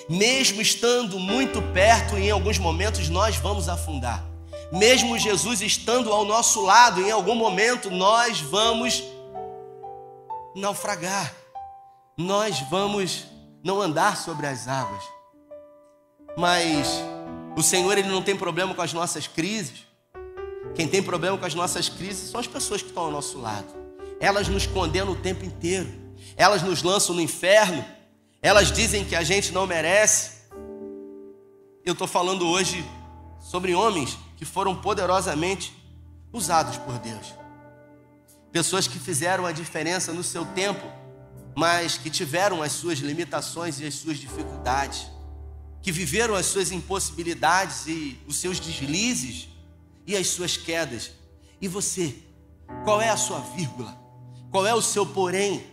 Mesmo 0.07 0.61
estando 0.61 1.19
muito 1.19 1.61
perto, 1.73 2.17
em 2.17 2.29
alguns 2.29 2.57
momentos 2.57 3.09
nós 3.09 3.35
vamos 3.37 3.67
afundar. 3.67 4.25
Mesmo 4.71 5.17
Jesus 5.17 5.61
estando 5.61 6.11
ao 6.11 6.23
nosso 6.25 6.61
lado, 6.61 7.01
em 7.01 7.11
algum 7.11 7.35
momento 7.35 7.89
nós 7.89 8.39
vamos 8.39 9.03
naufragar. 10.55 11.40
Nós 12.21 12.59
vamos 12.69 13.25
não 13.63 13.81
andar 13.81 14.17
sobre 14.17 14.47
as 14.47 14.67
águas. 14.67 15.03
Mas 16.37 16.87
o 17.57 17.61
Senhor 17.61 17.97
ele 17.97 18.07
não 18.07 18.21
tem 18.21 18.35
problema 18.35 18.73
com 18.73 18.81
as 18.81 18.93
nossas 18.93 19.27
crises. 19.27 19.85
Quem 20.75 20.87
tem 20.87 21.03
problema 21.03 21.37
com 21.37 21.45
as 21.45 21.53
nossas 21.53 21.89
crises 21.89 22.29
são 22.29 22.39
as 22.39 22.47
pessoas 22.47 22.81
que 22.81 22.87
estão 22.87 23.03
ao 23.03 23.11
nosso 23.11 23.39
lado 23.39 23.81
elas 24.21 24.47
nos 24.47 24.67
condenam 24.67 25.13
o 25.13 25.15
tempo 25.15 25.43
inteiro, 25.43 25.91
elas 26.37 26.61
nos 26.61 26.83
lançam 26.83 27.15
no 27.15 27.21
inferno, 27.21 27.83
elas 28.39 28.71
dizem 28.71 29.03
que 29.03 29.15
a 29.15 29.23
gente 29.23 29.51
não 29.51 29.65
merece. 29.65 30.43
Eu 31.83 31.93
estou 31.93 32.07
falando 32.07 32.47
hoje 32.47 32.85
sobre 33.39 33.73
homens 33.73 34.17
que 34.37 34.45
foram 34.45 34.75
poderosamente 34.75 35.75
usados 36.31 36.77
por 36.77 36.99
Deus, 36.99 37.33
pessoas 38.51 38.87
que 38.87 38.99
fizeram 38.99 39.45
a 39.45 39.51
diferença 39.51 40.13
no 40.13 40.23
seu 40.23 40.45
tempo, 40.45 40.87
mas 41.55 41.97
que 41.97 42.09
tiveram 42.09 42.61
as 42.61 42.71
suas 42.71 42.99
limitações 42.99 43.79
e 43.79 43.85
as 43.85 43.95
suas 43.95 44.17
dificuldades, 44.17 45.07
que 45.81 45.91
viveram 45.91 46.35
as 46.35 46.45
suas 46.45 46.71
impossibilidades 46.71 47.87
e 47.87 48.19
os 48.27 48.37
seus 48.37 48.59
deslizes 48.59 49.47
e 50.05 50.15
as 50.15 50.27
suas 50.27 50.55
quedas. 50.55 51.11
E 51.59 51.67
você, 51.67 52.15
qual 52.83 53.01
é 53.01 53.09
a 53.09 53.17
sua 53.17 53.39
vírgula? 53.39 53.99
Qual 54.51 54.65
é 54.65 54.73
o 54.73 54.81
seu 54.81 55.05
porém? 55.05 55.63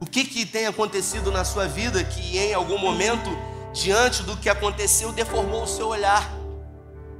O 0.00 0.06
que, 0.06 0.24
que 0.24 0.44
tem 0.44 0.66
acontecido 0.66 1.30
na 1.30 1.44
sua 1.44 1.66
vida 1.66 2.02
que 2.04 2.36
em 2.36 2.52
algum 2.52 2.78
momento, 2.78 3.30
diante 3.72 4.22
do 4.22 4.36
que 4.36 4.48
aconteceu, 4.48 5.12
deformou 5.12 5.62
o 5.62 5.68
seu 5.68 5.88
olhar 5.88 6.30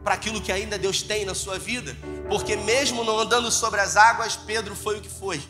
para 0.02 0.14
aquilo 0.14 0.40
que 0.40 0.52
ainda 0.52 0.76
Deus 0.76 1.02
tem 1.02 1.24
na 1.24 1.34
sua 1.34 1.58
vida? 1.58 1.96
Porque 2.28 2.56
mesmo 2.56 3.04
não 3.04 3.18
andando 3.18 3.50
sobre 3.50 3.80
as 3.80 3.96
águas, 3.96 4.36
Pedro 4.36 4.74
foi 4.74 4.98
o 4.98 5.00
que 5.00 5.08
foi. 5.08 5.40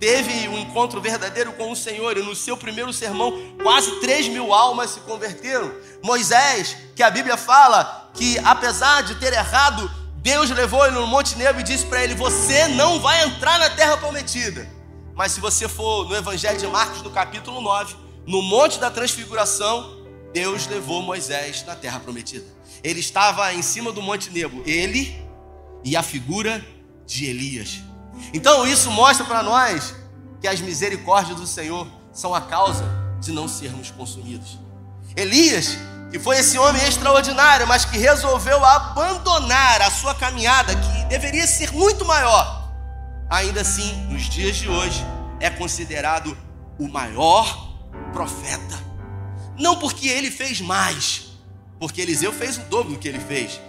Teve 0.00 0.48
um 0.48 0.58
encontro 0.58 0.98
verdadeiro 0.98 1.52
com 1.52 1.70
o 1.70 1.76
Senhor 1.76 2.16
e 2.16 2.22
no 2.22 2.34
seu 2.34 2.56
primeiro 2.56 2.90
sermão 2.90 3.32
quase 3.62 4.00
3 4.00 4.28
mil 4.28 4.52
almas 4.54 4.90
se 4.90 5.00
converteram. 5.00 5.70
Moisés, 6.02 6.74
que 6.96 7.02
a 7.02 7.10
Bíblia 7.10 7.36
fala 7.36 8.10
que 8.14 8.38
apesar 8.38 9.02
de 9.02 9.16
ter 9.16 9.34
errado, 9.34 9.88
Deus 10.16 10.48
levou 10.50 10.86
ele 10.86 10.94
no 10.94 11.06
Monte 11.06 11.36
Nebo 11.36 11.60
e 11.60 11.62
disse 11.62 11.84
para 11.84 12.02
ele: 12.02 12.14
Você 12.14 12.66
não 12.68 12.98
vai 12.98 13.22
entrar 13.24 13.58
na 13.58 13.68
terra 13.68 13.98
prometida. 13.98 14.66
Mas 15.14 15.32
se 15.32 15.40
você 15.40 15.68
for 15.68 16.08
no 16.08 16.16
Evangelho 16.16 16.58
de 16.58 16.66
Marcos, 16.66 17.02
no 17.02 17.10
capítulo 17.10 17.60
9, 17.60 17.94
no 18.26 18.40
Monte 18.40 18.78
da 18.78 18.90
Transfiguração, 18.90 19.98
Deus 20.32 20.66
levou 20.66 21.02
Moisés 21.02 21.62
na 21.66 21.76
terra 21.76 22.00
prometida. 22.00 22.46
Ele 22.82 23.00
estava 23.00 23.52
em 23.52 23.60
cima 23.60 23.92
do 23.92 24.00
Monte 24.00 24.30
Nebo, 24.30 24.62
ele 24.64 25.22
e 25.84 25.94
a 25.94 26.02
figura 26.02 26.64
de 27.06 27.26
Elias. 27.26 27.82
Então 28.32 28.66
isso 28.66 28.90
mostra 28.90 29.24
para 29.24 29.42
nós 29.42 29.94
que 30.40 30.48
as 30.48 30.60
misericórdias 30.60 31.38
do 31.38 31.46
Senhor 31.46 31.86
são 32.12 32.34
a 32.34 32.40
causa 32.40 32.84
de 33.20 33.32
não 33.32 33.46
sermos 33.46 33.90
consumidos. 33.90 34.58
Elias, 35.16 35.76
que 36.10 36.18
foi 36.18 36.38
esse 36.38 36.58
homem 36.58 36.82
extraordinário, 36.86 37.66
mas 37.66 37.84
que 37.84 37.98
resolveu 37.98 38.64
abandonar 38.64 39.82
a 39.82 39.90
sua 39.90 40.14
caminhada, 40.14 40.74
que 40.74 41.04
deveria 41.06 41.46
ser 41.46 41.72
muito 41.72 42.04
maior, 42.04 42.70
ainda 43.28 43.60
assim, 43.60 43.94
nos 44.06 44.22
dias 44.22 44.56
de 44.56 44.68
hoje, 44.68 45.04
é 45.38 45.50
considerado 45.50 46.36
o 46.78 46.88
maior 46.88 47.70
profeta. 48.12 48.78
Não 49.58 49.78
porque 49.78 50.08
ele 50.08 50.30
fez 50.30 50.60
mais, 50.60 51.28
porque 51.78 52.00
Eliseu 52.00 52.32
fez 52.32 52.56
o 52.56 52.62
dobro 52.62 52.94
do 52.94 52.98
que 52.98 53.08
ele 53.08 53.20
fez, 53.20 53.60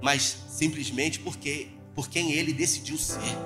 mas 0.00 0.36
simplesmente 0.48 1.18
porque 1.18 1.68
por 1.94 2.08
quem 2.08 2.32
ele 2.32 2.52
decidiu 2.52 2.96
ser. 2.96 3.36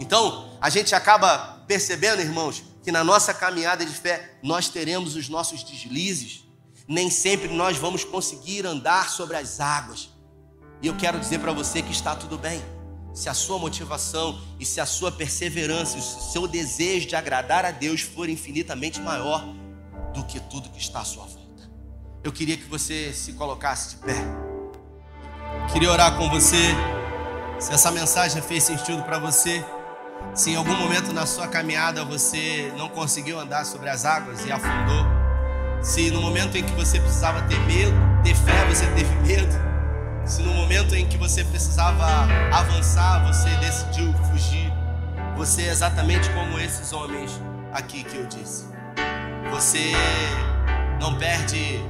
Então, 0.00 0.56
a 0.60 0.68
gente 0.70 0.94
acaba 0.94 1.62
percebendo, 1.66 2.20
irmãos, 2.20 2.62
que 2.82 2.90
na 2.90 3.04
nossa 3.04 3.32
caminhada 3.32 3.84
de 3.84 3.92
fé 3.92 4.38
nós 4.42 4.68
teremos 4.68 5.14
os 5.16 5.28
nossos 5.28 5.62
deslizes. 5.62 6.44
Nem 6.88 7.10
sempre 7.10 7.48
nós 7.48 7.76
vamos 7.76 8.04
conseguir 8.04 8.66
andar 8.66 9.08
sobre 9.08 9.36
as 9.36 9.60
águas. 9.60 10.10
E 10.82 10.88
eu 10.88 10.96
quero 10.96 11.18
dizer 11.18 11.38
para 11.38 11.52
você 11.52 11.80
que 11.80 11.92
está 11.92 12.16
tudo 12.16 12.36
bem. 12.36 12.60
Se 13.14 13.28
a 13.28 13.34
sua 13.34 13.58
motivação 13.58 14.40
e 14.58 14.66
se 14.66 14.80
a 14.80 14.86
sua 14.86 15.12
perseverança, 15.12 15.98
o 15.98 16.02
seu 16.02 16.48
desejo 16.48 17.06
de 17.06 17.14
agradar 17.14 17.64
a 17.64 17.70
Deus 17.70 18.00
for 18.00 18.28
infinitamente 18.28 19.00
maior 19.00 19.44
do 20.12 20.24
que 20.24 20.40
tudo 20.40 20.70
que 20.70 20.80
está 20.80 21.00
à 21.00 21.04
sua 21.04 21.24
volta. 21.24 21.70
Eu 22.24 22.32
queria 22.32 22.56
que 22.56 22.64
você 22.64 23.12
se 23.12 23.34
colocasse 23.34 23.90
de 23.90 23.96
pé. 23.96 24.16
Queria 25.72 25.90
orar 25.90 26.16
com 26.16 26.28
você. 26.30 26.74
Se 27.60 27.72
essa 27.72 27.90
mensagem 27.90 28.42
fez 28.42 28.64
sentido 28.64 29.02
para 29.02 29.18
você, 29.18 29.64
se 30.34 30.50
em 30.50 30.56
algum 30.56 30.74
momento 30.74 31.12
na 31.12 31.26
sua 31.26 31.46
caminhada 31.46 32.04
você 32.04 32.72
não 32.76 32.88
conseguiu 32.88 33.38
andar 33.38 33.64
sobre 33.64 33.88
as 33.88 34.04
águas 34.04 34.44
e 34.44 34.52
afundou, 34.52 35.06
se 35.82 36.10
no 36.10 36.20
momento 36.20 36.56
em 36.56 36.62
que 36.62 36.72
você 36.72 37.00
precisava 37.00 37.42
ter 37.42 37.58
medo, 37.60 37.94
ter 38.22 38.34
fé, 38.34 38.64
você 38.66 38.86
teve 38.92 39.14
medo, 39.16 39.52
se 40.24 40.42
no 40.42 40.54
momento 40.54 40.94
em 40.94 41.06
que 41.06 41.18
você 41.18 41.44
precisava 41.44 42.06
avançar, 42.52 43.26
você 43.26 43.50
decidiu 43.56 44.12
fugir, 44.30 44.72
você 45.36 45.62
é 45.62 45.70
exatamente 45.70 46.30
como 46.30 46.58
esses 46.58 46.92
homens 46.92 47.40
aqui 47.72 48.04
que 48.04 48.16
eu 48.16 48.26
disse. 48.26 48.66
Você 49.50 49.92
não 51.00 51.18
perde 51.18 51.80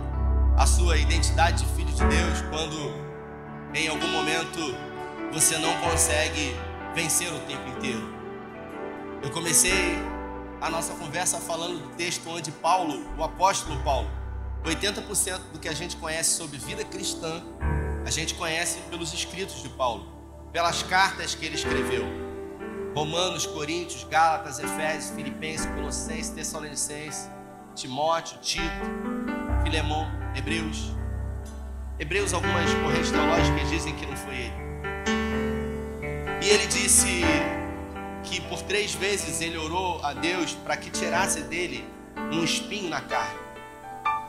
a 0.56 0.66
sua 0.66 0.96
identidade 0.96 1.64
de 1.64 1.74
filho 1.74 1.92
de 1.92 2.04
Deus 2.06 2.40
quando 2.50 2.94
em 3.74 3.88
algum 3.88 4.08
momento 4.08 4.74
você 5.32 5.58
não 5.58 5.74
consegue 5.80 6.56
vencer 6.94 7.28
o 7.32 7.38
tempo 7.40 7.68
inteiro. 7.76 8.11
Eu 9.22 9.30
comecei 9.30 9.96
a 10.60 10.68
nossa 10.68 10.94
conversa 10.94 11.38
falando 11.38 11.78
do 11.78 11.96
texto 11.96 12.28
onde 12.28 12.50
Paulo, 12.50 13.06
o 13.16 13.22
apóstolo 13.22 13.80
Paulo, 13.82 14.10
80% 14.64 15.52
do 15.52 15.60
que 15.60 15.68
a 15.68 15.72
gente 15.72 15.96
conhece 15.96 16.30
sobre 16.30 16.58
vida 16.58 16.84
cristã, 16.84 17.40
a 18.04 18.10
gente 18.10 18.34
conhece 18.34 18.80
pelos 18.90 19.12
escritos 19.12 19.62
de 19.62 19.68
Paulo, 19.68 20.06
pelas 20.52 20.82
cartas 20.82 21.36
que 21.36 21.46
ele 21.46 21.54
escreveu. 21.54 22.04
Romanos, 22.96 23.46
Coríntios, 23.46 24.04
Gálatas, 24.04 24.58
Efésios, 24.58 25.14
Filipenses, 25.14 25.66
Colossenses, 25.66 26.30
Tessalonicenses, 26.30 27.30
Timóteo, 27.76 28.38
Tito, 28.40 28.64
Filemão, 29.62 30.06
Hebreus. 30.34 30.92
Hebreus, 31.98 32.34
algumas 32.34 32.74
correntes 32.74 33.12
teológicas 33.12 33.70
dizem 33.70 33.94
que 33.94 34.04
não 34.04 34.16
foi 34.16 34.34
ele. 34.34 34.52
E 36.42 36.48
ele 36.48 36.66
disse 36.66 37.22
que 38.24 38.40
por 38.42 38.62
três 38.62 38.94
vezes 38.94 39.40
ele 39.40 39.56
orou 39.58 40.04
a 40.04 40.12
Deus 40.12 40.52
para 40.52 40.76
que 40.76 40.90
tirasse 40.90 41.42
dele 41.42 41.84
um 42.32 42.42
espinho 42.42 42.88
na 42.88 43.00
carne. 43.00 43.40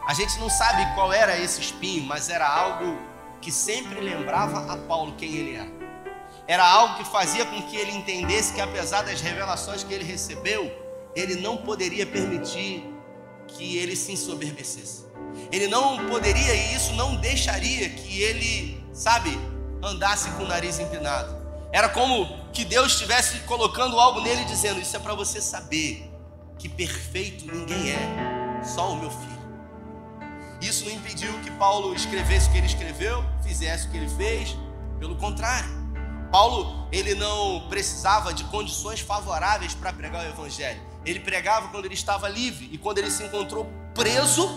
A 0.08 0.14
gente 0.14 0.38
não 0.40 0.50
sabe 0.50 0.86
qual 0.96 1.14
era 1.14 1.38
esse 1.40 1.62
espinho, 1.62 2.04
mas 2.04 2.30
era 2.30 2.48
algo 2.48 2.98
que 3.42 3.52
sempre 3.52 4.00
lembrava 4.00 4.72
a 4.72 4.78
Paulo 4.78 5.14
quem 5.18 5.34
ele 5.34 5.56
era. 5.56 5.72
Era 6.46 6.68
algo 6.68 6.98
que 6.98 7.06
fazia 7.06 7.46
com 7.46 7.62
que 7.64 7.78
ele 7.78 7.92
entendesse 7.92 8.54
que, 8.54 8.60
apesar 8.60 9.04
das 9.04 9.22
revelações 9.22 9.84
que 9.84 9.94
ele 9.94 10.04
recebeu, 10.04 10.72
ele 11.16 11.36
não 11.36 11.58
poderia 11.58 12.06
permitir 12.06 12.84
que 13.48 13.78
ele 13.78 13.96
se 13.96 14.12
ensoberbecesse. 14.12 15.06
Ele 15.52 15.68
não 15.68 16.10
poderia 16.10 16.54
e 16.54 16.76
isso 16.76 16.94
não 16.94 17.16
deixaria 17.16 17.90
que 17.90 18.22
ele, 18.22 18.84
sabe, 18.92 19.38
andasse 19.82 20.30
com 20.32 20.44
o 20.44 20.48
nariz 20.48 20.80
empinado. 20.80 21.43
Era 21.74 21.90
como 21.90 22.52
que 22.54 22.64
Deus 22.64 22.92
estivesse 22.92 23.40
colocando 23.40 24.00
algo 24.00 24.22
nele 24.22 24.46
dizendo: 24.46 24.80
Isso 24.80 24.96
é 24.96 25.00
para 25.00 25.16
você 25.16 25.42
saber 25.42 26.08
que 26.60 26.70
perfeito 26.70 27.52
ninguém 27.52 27.90
é, 27.90 28.64
só 28.64 28.94
o 28.94 28.96
meu 28.96 29.10
filho. 29.10 29.34
Isso 30.62 30.86
não 30.86 30.92
impediu 30.92 31.34
que 31.40 31.50
Paulo 31.52 31.96
escrevesse 31.96 32.48
o 32.48 32.52
que 32.52 32.60
ele 32.60 32.68
escreveu, 32.68 33.26
fizesse 33.42 33.88
o 33.88 33.92
que 33.92 33.98
ele 33.98 34.10
fez, 34.10 34.56
pelo 35.00 35.16
contrário. 35.16 35.70
Paulo, 36.32 36.88
ele 36.92 37.16
não 37.16 37.68
precisava 37.70 38.32
de 38.34 38.44
condições 38.46 39.00
favoráveis 39.00 39.74
para 39.74 39.92
pregar 39.92 40.24
o 40.24 40.30
evangelho. 40.30 40.82
Ele 41.04 41.20
pregava 41.20 41.70
quando 41.70 41.86
ele 41.86 41.96
estava 41.96 42.30
livre 42.30 42.70
e 42.72 42.78
quando 42.78 43.00
ele 43.00 43.10
se 43.10 43.24
encontrou 43.24 43.66
preso, 43.96 44.48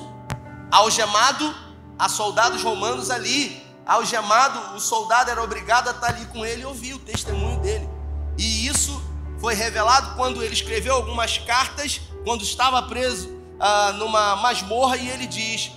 algemado 0.70 1.55
a 1.98 2.11
soldados 2.11 2.62
romanos 2.62 3.11
ali, 3.11 3.65
algemado, 3.87 4.75
o 4.75 4.81
soldado 4.81 5.31
era 5.31 5.42
obrigado 5.42 5.88
a 5.88 5.92
estar 5.92 6.09
ali 6.09 6.27
com 6.27 6.44
ele 6.44 6.62
e 6.62 6.64
ouvir 6.64 6.94
o 6.94 6.99
testemunho 6.99 7.61
dele. 7.61 7.88
E 8.37 8.66
isso 8.66 9.01
foi 9.38 9.55
revelado 9.55 10.16
quando 10.16 10.42
ele 10.42 10.53
escreveu 10.53 10.94
algumas 10.94 11.38
cartas, 11.38 12.01
quando 12.25 12.42
estava 12.42 12.83
preso 12.83 13.31
ah, 13.61 13.92
numa 13.92 14.37
masmorra, 14.37 14.96
e 14.96 15.09
ele 15.09 15.27
diz: 15.27 15.70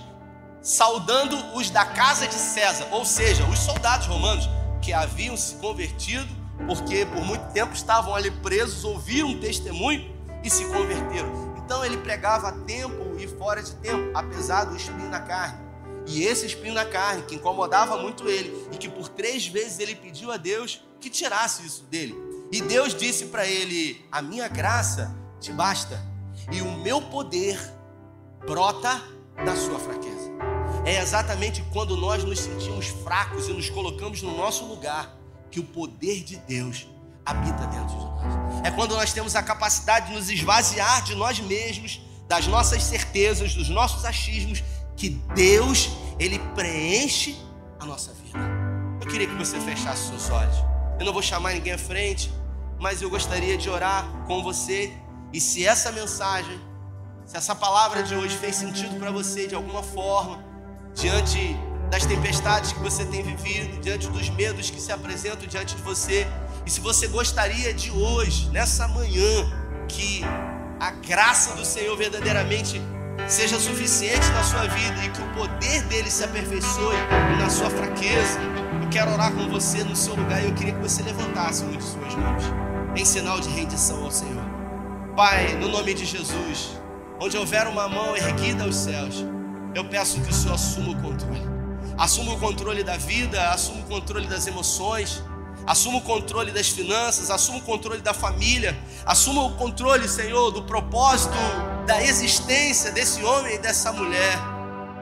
saudando 0.60 1.36
os 1.54 1.70
da 1.70 1.84
casa 1.84 2.26
de 2.26 2.34
César, 2.34 2.88
ou 2.90 3.04
seja, 3.04 3.44
os 3.44 3.58
soldados 3.60 4.06
romanos 4.06 4.48
que 4.82 4.92
haviam 4.92 5.36
se 5.36 5.54
convertido, 5.56 6.28
porque 6.66 7.06
por 7.06 7.24
muito 7.24 7.52
tempo 7.52 7.72
estavam 7.74 8.14
ali 8.14 8.30
presos, 8.30 8.84
ouviram 8.84 9.28
um 9.28 9.40
testemunho 9.40 10.14
e 10.42 10.50
se 10.50 10.64
converteram. 10.66 11.54
Então 11.58 11.84
ele 11.84 11.98
pregava 11.98 12.48
a 12.48 12.52
tempo 12.52 13.16
e 13.18 13.28
fora 13.28 13.62
de 13.62 13.72
tempo, 13.76 14.10
apesar 14.14 14.64
do 14.64 14.76
espinho 14.76 15.08
na 15.08 15.20
carne. 15.20 15.69
E 16.10 16.24
esse 16.24 16.44
espinho 16.44 16.74
na 16.74 16.84
carne, 16.84 17.22
que 17.22 17.36
incomodava 17.36 17.96
muito 17.96 18.28
ele, 18.28 18.68
e 18.72 18.76
que 18.76 18.88
por 18.88 19.08
três 19.08 19.46
vezes 19.46 19.78
ele 19.78 19.94
pediu 19.94 20.32
a 20.32 20.36
Deus 20.36 20.82
que 21.00 21.08
tirasse 21.08 21.64
isso 21.64 21.84
dele. 21.84 22.16
E 22.50 22.60
Deus 22.60 22.94
disse 22.94 23.26
para 23.26 23.46
ele: 23.46 24.04
A 24.10 24.20
minha 24.20 24.48
graça 24.48 25.14
te 25.40 25.52
basta, 25.52 26.04
e 26.50 26.60
o 26.60 26.78
meu 26.78 27.00
poder 27.00 27.58
brota 28.44 29.00
da 29.44 29.54
sua 29.54 29.78
fraqueza. 29.78 30.30
É 30.84 31.00
exatamente 31.00 31.64
quando 31.72 31.96
nós 31.96 32.24
nos 32.24 32.40
sentimos 32.40 32.86
fracos 32.86 33.48
e 33.48 33.52
nos 33.52 33.70
colocamos 33.70 34.20
no 34.22 34.36
nosso 34.36 34.64
lugar 34.64 35.16
que 35.50 35.60
o 35.60 35.64
poder 35.64 36.24
de 36.24 36.36
Deus 36.36 36.88
habita 37.24 37.66
dentro 37.66 37.96
de 37.96 38.04
nós. 38.04 38.66
É 38.66 38.70
quando 38.70 38.96
nós 38.96 39.12
temos 39.12 39.36
a 39.36 39.42
capacidade 39.42 40.08
de 40.08 40.14
nos 40.14 40.28
esvaziar 40.28 41.04
de 41.04 41.14
nós 41.14 41.38
mesmos, 41.38 42.00
das 42.26 42.46
nossas 42.46 42.82
certezas, 42.82 43.54
dos 43.54 43.68
nossos 43.68 44.04
achismos 44.04 44.62
que 45.00 45.08
Deus, 45.34 45.88
Ele 46.18 46.38
preenche 46.54 47.34
a 47.78 47.86
nossa 47.86 48.12
vida. 48.12 48.38
Eu 49.00 49.08
queria 49.08 49.26
que 49.26 49.34
você 49.34 49.58
fechasse 49.58 50.08
seus 50.08 50.28
olhos. 50.28 50.54
Eu 50.98 51.06
não 51.06 51.12
vou 51.14 51.22
chamar 51.22 51.54
ninguém 51.54 51.72
à 51.72 51.78
frente, 51.78 52.30
mas 52.78 53.00
eu 53.00 53.08
gostaria 53.08 53.56
de 53.56 53.70
orar 53.70 54.06
com 54.26 54.42
você. 54.42 54.92
E 55.32 55.40
se 55.40 55.66
essa 55.66 55.90
mensagem, 55.90 56.60
se 57.24 57.34
essa 57.34 57.54
palavra 57.54 58.02
de 58.02 58.14
hoje 58.14 58.36
fez 58.36 58.56
sentido 58.56 58.98
para 58.98 59.10
você 59.10 59.46
de 59.46 59.54
alguma 59.54 59.82
forma, 59.82 60.44
diante 60.94 61.56
das 61.90 62.04
tempestades 62.04 62.74
que 62.74 62.80
você 62.80 63.06
tem 63.06 63.22
vivido, 63.22 63.80
diante 63.80 64.06
dos 64.06 64.28
medos 64.28 64.68
que 64.68 64.78
se 64.78 64.92
apresentam 64.92 65.48
diante 65.48 65.76
de 65.76 65.82
você, 65.82 66.26
e 66.66 66.70
se 66.70 66.78
você 66.78 67.08
gostaria 67.08 67.72
de 67.72 67.90
hoje, 67.90 68.50
nessa 68.50 68.86
manhã, 68.86 69.50
que 69.88 70.20
a 70.78 70.90
graça 70.90 71.54
do 71.54 71.64
Senhor 71.64 71.96
verdadeiramente 71.96 72.78
seja 73.28 73.58
suficiente 73.58 74.26
na 74.32 74.42
sua 74.42 74.66
vida 74.66 75.04
e 75.04 75.10
que 75.10 75.22
o 75.22 75.34
poder 75.34 75.82
dele 75.84 76.10
se 76.10 76.24
aperfeiçoe 76.24 76.96
na 77.38 77.48
sua 77.48 77.70
fraqueza. 77.70 78.38
Eu 78.82 78.88
quero 78.88 79.12
orar 79.12 79.32
com 79.32 79.48
você 79.48 79.84
no 79.84 79.94
seu 79.94 80.14
lugar 80.14 80.42
e 80.42 80.46
eu 80.46 80.54
queria 80.54 80.74
que 80.74 80.82
você 80.82 81.02
levantasse 81.02 81.64
de 81.64 81.82
suas 81.82 82.14
mãos 82.14 82.44
em 82.96 83.04
sinal 83.04 83.40
de 83.40 83.48
rendição 83.48 84.04
ao 84.04 84.10
Senhor. 84.10 84.44
Pai, 85.16 85.54
no 85.54 85.68
nome 85.68 85.94
de 85.94 86.04
Jesus, 86.04 86.80
onde 87.20 87.36
houver 87.36 87.66
uma 87.66 87.88
mão 87.88 88.16
erguida 88.16 88.64
aos 88.64 88.76
céus, 88.76 89.24
eu 89.74 89.84
peço 89.84 90.20
que 90.20 90.30
o 90.30 90.34
Senhor 90.34 90.54
assuma 90.54 90.92
o 90.92 91.02
controle. 91.02 91.42
Assuma 91.96 92.32
o 92.32 92.38
controle 92.38 92.82
da 92.82 92.96
vida, 92.96 93.50
assuma 93.50 93.80
o 93.80 93.84
controle 93.84 94.26
das 94.26 94.46
emoções, 94.46 95.22
assuma 95.66 95.98
o 95.98 96.00
controle 96.00 96.50
das 96.50 96.68
finanças, 96.68 97.30
assuma 97.30 97.58
o 97.58 97.62
controle 97.62 98.00
da 98.00 98.14
família, 98.14 98.76
assuma 99.04 99.44
o 99.44 99.54
controle, 99.56 100.08
Senhor, 100.08 100.50
do 100.50 100.62
propósito 100.62 101.36
da 101.86 102.02
existência 102.02 102.90
desse 102.90 103.22
homem 103.22 103.54
e 103.54 103.58
dessa 103.58 103.92
mulher. 103.92 104.38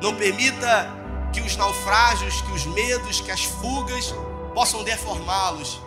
Não 0.03 0.15
permita 0.15 0.91
que 1.33 1.41
os 1.41 1.57
naufrágios, 1.57 2.41
que 2.41 2.53
os 2.53 2.67
medos, 2.67 3.21
que 3.21 3.31
as 3.31 3.45
fugas 3.45 4.15
possam 4.55 4.83
deformá-los. 4.83 5.81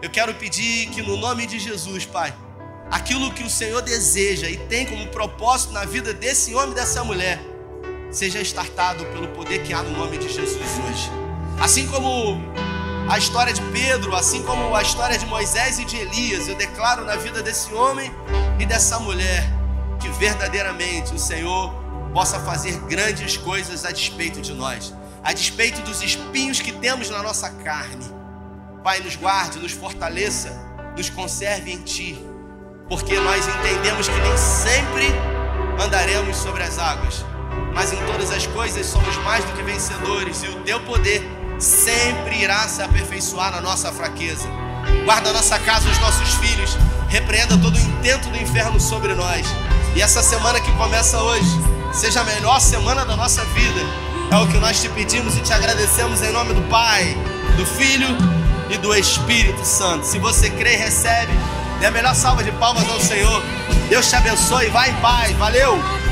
Eu 0.00 0.10
quero 0.10 0.34
pedir 0.34 0.88
que 0.90 1.02
no 1.02 1.16
nome 1.16 1.46
de 1.46 1.58
Jesus, 1.58 2.06
Pai, 2.06 2.32
aquilo 2.90 3.32
que 3.32 3.42
o 3.42 3.50
Senhor 3.50 3.82
deseja 3.82 4.48
e 4.48 4.56
tem 4.56 4.86
como 4.86 5.06
propósito 5.08 5.72
na 5.72 5.84
vida 5.84 6.14
desse 6.14 6.54
homem 6.54 6.70
e 6.72 6.74
dessa 6.74 7.02
mulher, 7.04 7.40
seja 8.10 8.40
estartado 8.40 9.04
pelo 9.06 9.28
poder 9.28 9.62
que 9.62 9.74
há 9.74 9.82
no 9.82 9.90
nome 9.90 10.18
de 10.18 10.28
Jesus 10.28 10.56
hoje. 10.56 11.10
Assim 11.60 11.86
como 11.88 12.40
a 13.10 13.18
história 13.18 13.52
de 13.52 13.60
Pedro, 13.72 14.14
assim 14.14 14.42
como 14.42 14.74
a 14.74 14.82
história 14.82 15.18
de 15.18 15.26
Moisés 15.26 15.78
e 15.78 15.84
de 15.84 15.96
Elias, 15.96 16.48
eu 16.48 16.54
declaro 16.54 17.04
na 17.04 17.16
vida 17.16 17.42
desse 17.42 17.74
homem 17.74 18.10
e 18.58 18.64
dessa 18.64 18.98
mulher 19.00 19.57
que 20.08 20.18
verdadeiramente 20.18 21.14
o 21.14 21.18
Senhor 21.18 21.70
possa 22.14 22.40
fazer 22.40 22.78
grandes 22.88 23.36
coisas 23.36 23.84
a 23.84 23.90
despeito 23.90 24.40
de 24.40 24.54
nós, 24.54 24.94
a 25.22 25.34
despeito 25.34 25.82
dos 25.82 26.02
espinhos 26.02 26.60
que 26.60 26.72
temos 26.72 27.10
na 27.10 27.22
nossa 27.22 27.50
carne. 27.50 28.06
Pai, 28.82 29.00
nos 29.00 29.16
guarde, 29.16 29.58
nos 29.58 29.72
fortaleça, 29.72 30.50
nos 30.96 31.10
conserve 31.10 31.70
em 31.70 31.82
Ti, 31.82 32.18
porque 32.88 33.20
nós 33.20 33.46
entendemos 33.46 34.08
que 34.08 34.18
nem 34.20 34.36
sempre 34.38 35.06
andaremos 35.84 36.38
sobre 36.38 36.62
as 36.62 36.78
águas, 36.78 37.24
mas 37.74 37.92
em 37.92 37.98
todas 38.06 38.30
as 38.30 38.46
coisas 38.46 38.86
somos 38.86 39.16
mais 39.18 39.44
do 39.44 39.52
que 39.52 39.62
vencedores, 39.62 40.42
e 40.42 40.48
o 40.48 40.62
Teu 40.62 40.80
poder 40.80 41.22
sempre 41.58 42.42
irá 42.42 42.66
se 42.66 42.80
aperfeiçoar 42.80 43.50
na 43.52 43.60
nossa 43.60 43.92
fraqueza. 43.92 44.48
Guarda 45.04 45.30
a 45.30 45.32
nossa 45.32 45.58
casa, 45.58 45.88
os 45.88 45.98
nossos 45.98 46.34
filhos, 46.34 46.76
repreenda 47.08 47.56
todo 47.56 47.74
o 47.74 47.80
intento 47.80 48.28
do 48.28 48.36
inferno 48.36 48.80
sobre 48.80 49.14
nós. 49.14 49.46
E 49.94 50.02
essa 50.02 50.22
semana 50.22 50.60
que 50.60 50.70
começa 50.72 51.18
hoje, 51.18 51.48
seja 51.92 52.20
a 52.20 52.24
melhor 52.24 52.60
semana 52.60 53.04
da 53.04 53.16
nossa 53.16 53.44
vida. 53.46 53.80
É 54.30 54.36
o 54.36 54.46
que 54.46 54.58
nós 54.58 54.80
te 54.80 54.88
pedimos 54.90 55.36
e 55.36 55.40
te 55.40 55.52
agradecemos 55.52 56.22
em 56.22 56.30
nome 56.32 56.52
do 56.52 56.62
Pai, 56.68 57.16
do 57.56 57.64
Filho 57.64 58.08
e 58.68 58.76
do 58.76 58.94
Espírito 58.94 59.64
Santo. 59.64 60.04
Se 60.04 60.18
você 60.18 60.50
crê 60.50 60.76
recebe, 60.76 61.32
dê 61.80 61.86
a 61.86 61.90
melhor 61.90 62.14
salva 62.14 62.44
de 62.44 62.52
palmas 62.52 62.88
ao 62.90 63.00
Senhor. 63.00 63.42
Deus 63.88 64.08
te 64.08 64.16
abençoe. 64.16 64.68
Vai 64.68 64.90
em 64.90 64.94
paz. 64.96 65.36
Valeu! 65.36 66.07